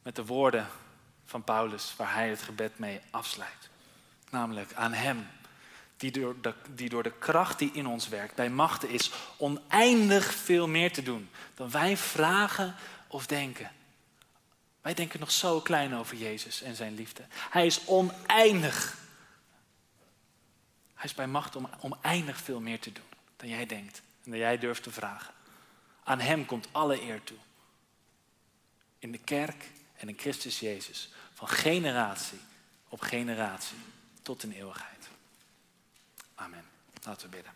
met 0.01 0.15
de 0.15 0.25
woorden 0.25 0.67
van 1.25 1.43
Paulus 1.43 1.95
waar 1.95 2.13
hij 2.13 2.29
het 2.29 2.41
gebed 2.41 2.79
mee 2.79 3.01
afsluit. 3.09 3.69
Namelijk 4.29 4.73
aan 4.73 4.93
Hem, 4.93 5.27
die 5.99 6.11
door, 6.89 7.03
de, 7.03 7.11
kracht 7.19 7.59
die 7.59 7.71
in 7.73 7.87
ons 7.87 8.07
werkt 8.07 8.35
bij 8.35 8.49
machten 8.49 8.89
is 8.89 9.11
oneindig 9.37 10.33
veel 10.33 10.67
meer 10.67 10.93
te 10.93 11.03
doen 11.03 11.29
dan 11.53 11.71
wij 11.71 11.97
vragen 11.97 12.75
of 13.07 13.25
denken. 13.25 13.71
Wij 14.81 14.93
denken 14.93 15.19
nog 15.19 15.31
zo 15.31 15.61
klein 15.61 15.95
over 15.95 16.17
Jezus 16.17 16.61
en 16.61 16.75
zijn 16.75 16.95
liefde. 16.95 17.23
Hij 17.29 17.65
is 17.65 17.85
oneindig. 17.85 18.97
Hij 20.93 21.05
is 21.05 21.13
bij 21.13 21.27
macht 21.27 21.55
om 21.55 21.69
oneindig 21.79 22.37
veel 22.37 22.59
meer 22.59 22.79
te 22.79 22.91
doen 22.91 23.09
dan 23.37 23.49
jij 23.49 23.65
denkt 23.65 24.01
en 24.23 24.31
dan 24.31 24.39
jij 24.39 24.57
durft 24.57 24.83
te 24.83 24.91
vragen. 24.91 25.33
Aan 26.03 26.19
Hem 26.19 26.45
komt 26.45 26.67
alle 26.71 27.01
eer 27.01 27.23
toe. 27.23 27.37
In 28.99 29.11
de 29.11 29.17
kerk 29.17 29.69
en 29.97 30.09
in 30.09 30.17
Christus 30.17 30.59
Jezus. 30.59 31.09
Van 31.33 31.47
generatie 31.47 32.39
op 32.89 33.01
generatie 33.01 33.77
tot 34.21 34.43
in 34.43 34.51
eeuwigheid. 34.51 34.98
Amen. 36.39 36.65
Laten 37.03 37.29
we 37.29 37.35
bidden. 37.35 37.53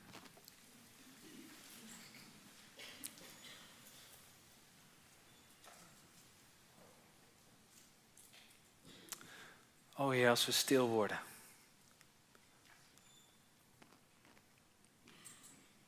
O 9.95 10.09
Heer, 10.09 10.29
als 10.29 10.45
we 10.45 10.51
stil 10.51 10.87
worden. 10.87 11.19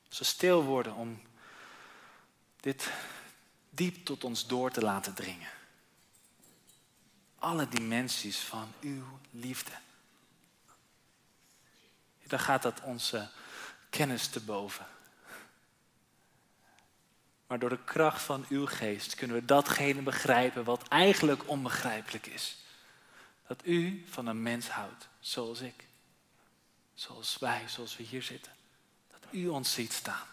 Als 0.07 0.17
we 0.17 0.25
stil 0.25 0.63
worden 0.63 0.93
om 0.93 1.21
dit 2.59 2.91
diep 3.69 4.05
tot 4.05 4.23
ons 4.23 4.47
door 4.47 4.71
te 4.71 4.81
laten 4.81 5.13
dringen. 5.13 5.49
Alle 7.35 7.69
dimensies 7.69 8.39
van 8.39 8.73
uw 8.81 9.19
liefde. 9.31 9.84
Dan 12.35 12.43
gaat 12.43 12.61
dat 12.61 12.81
onze 12.81 13.27
kennis 13.89 14.27
te 14.27 14.39
boven. 14.39 14.85
Maar 17.47 17.59
door 17.59 17.69
de 17.69 17.83
kracht 17.83 18.21
van 18.21 18.45
uw 18.49 18.65
geest 18.65 19.15
kunnen 19.15 19.35
we 19.35 19.45
datgene 19.45 20.01
begrijpen 20.01 20.63
wat 20.63 20.87
eigenlijk 20.87 21.49
onbegrijpelijk 21.49 22.27
is. 22.27 22.57
Dat 23.47 23.61
u 23.65 24.05
van 24.09 24.27
een 24.27 24.41
mens 24.41 24.69
houdt, 24.69 25.07
zoals 25.19 25.59
ik. 25.59 25.83
Zoals 26.93 27.37
wij, 27.39 27.63
zoals 27.67 27.97
we 27.97 28.03
hier 28.03 28.23
zitten. 28.23 28.51
Dat 29.11 29.19
u 29.31 29.47
ons 29.47 29.73
ziet 29.73 29.93
staan. 29.93 30.27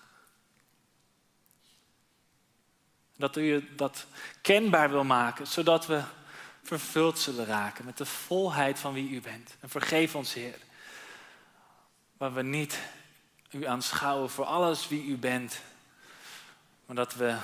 Dat 3.17 3.37
u 3.37 3.75
dat 3.75 4.07
kenbaar 4.41 4.91
wil 4.91 5.05
maken, 5.05 5.47
zodat 5.47 5.87
we 5.87 6.03
vervuld 6.63 7.19
zullen 7.19 7.47
raken 7.47 7.85
met 7.85 7.99
de 7.99 8.07
volheid 8.07 8.79
van 8.79 8.93
wie 8.93 9.11
u 9.11 9.21
bent. 9.21 9.57
En 9.61 9.69
vergeef 9.69 10.15
ons, 10.15 10.35
Heer, 10.35 10.59
waar 12.23 12.35
we 12.35 12.43
niet 12.43 12.79
u 13.51 13.67
aanschouwen 13.67 14.31
voor 14.31 14.45
alles 14.45 14.89
wie 14.89 15.05
u 15.05 15.17
bent, 15.17 15.61
maar 16.87 16.97
dat 16.97 17.15
we 17.15 17.37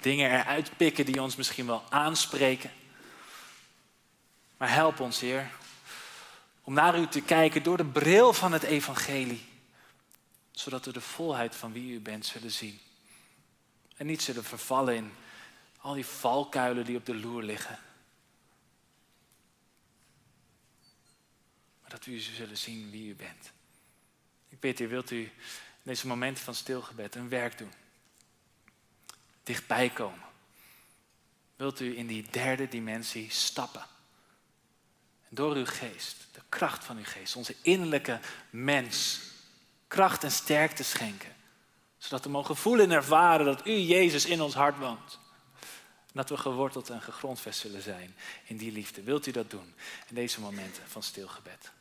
dingen 0.00 0.30
eruit 0.30 0.76
pikken 0.76 1.06
die 1.06 1.22
ons 1.22 1.36
misschien 1.36 1.66
wel 1.66 1.84
aanspreken. 1.88 2.70
Maar 4.56 4.72
help 4.72 5.00
ons, 5.00 5.20
Heer, 5.20 5.50
om 6.62 6.74
naar 6.74 6.98
u 6.98 7.06
te 7.06 7.20
kijken 7.20 7.62
door 7.62 7.76
de 7.76 7.84
bril 7.84 8.32
van 8.32 8.52
het 8.52 8.62
evangelie, 8.62 9.46
zodat 10.50 10.84
we 10.84 10.92
de 10.92 11.00
volheid 11.00 11.56
van 11.56 11.72
wie 11.72 11.94
u 11.94 12.00
bent 12.00 12.26
zullen 12.26 12.52
zien. 12.52 12.80
En 13.96 14.06
niet 14.06 14.22
zullen 14.22 14.44
vervallen 14.44 14.96
in 14.96 15.12
al 15.80 15.94
die 15.94 16.06
valkuilen 16.06 16.84
die 16.84 16.96
op 16.96 17.06
de 17.06 17.14
loer 17.14 17.42
liggen. 17.42 17.78
Maar 21.80 21.90
dat 21.90 22.04
we 22.04 22.10
u 22.10 22.18
zullen 22.18 22.58
zien 22.58 22.90
wie 22.90 23.08
u 23.08 23.14
bent. 23.14 23.52
Ik 24.50 24.58
weet, 24.60 24.80
u 24.80 24.88
wilt 24.88 25.10
u 25.10 25.20
in 25.20 25.32
deze 25.82 26.06
momenten 26.06 26.44
van 26.44 26.54
stilgebed 26.54 27.14
een 27.14 27.28
werk 27.28 27.58
doen. 27.58 27.72
Dichtbij 29.42 29.90
komen. 29.90 30.28
Wilt 31.56 31.80
u 31.80 31.96
in 31.96 32.06
die 32.06 32.26
derde 32.30 32.68
dimensie 32.68 33.30
stappen. 33.30 33.86
En 35.28 35.34
door 35.34 35.54
uw 35.54 35.66
geest, 35.66 36.16
de 36.32 36.40
kracht 36.48 36.84
van 36.84 36.96
uw 36.96 37.04
geest, 37.04 37.36
onze 37.36 37.54
innerlijke 37.62 38.20
mens, 38.50 39.20
kracht 39.88 40.24
en 40.24 40.30
sterkte 40.30 40.82
schenken. 40.82 41.36
Zodat 41.98 42.24
we 42.24 42.30
mogen 42.30 42.56
voelen 42.56 42.84
en 42.84 42.96
ervaren 42.96 43.46
dat 43.46 43.66
u, 43.66 43.72
Jezus, 43.72 44.26
in 44.26 44.40
ons 44.40 44.54
hart 44.54 44.78
woont. 44.78 45.18
En 46.00 46.16
dat 46.16 46.28
we 46.28 46.36
geworteld 46.36 46.90
en 46.90 47.02
gegrondvest 47.02 47.60
zullen 47.60 47.82
zijn 47.82 48.16
in 48.44 48.56
die 48.56 48.72
liefde. 48.72 49.02
Wilt 49.02 49.26
u 49.26 49.30
dat 49.30 49.50
doen 49.50 49.74
in 50.08 50.14
deze 50.14 50.40
momenten 50.40 50.82
van 50.88 51.02
stilgebed? 51.02 51.72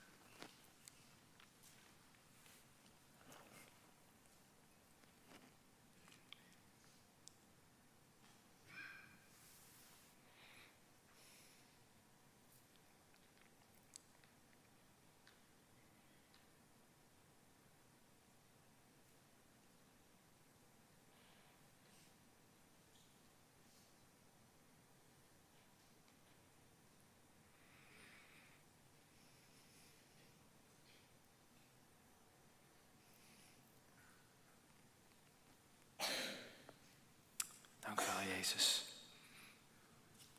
Jezus. 38.40 38.86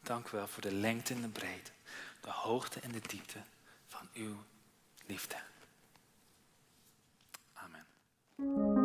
Dank 0.03 0.27
u 0.27 0.37
wel 0.37 0.49
voor 0.49 0.63
de 0.63 0.73
lengte 0.73 1.15
en 1.15 1.21
de 1.21 1.29
breedte, 1.29 1.71
de 2.21 2.31
hoogte 2.31 2.81
en 2.81 2.93
de 2.93 3.01
diepte 3.01 3.39
van 3.87 4.09
uw 4.15 4.37
liefde. 5.07 5.37
Amen. 7.53 8.80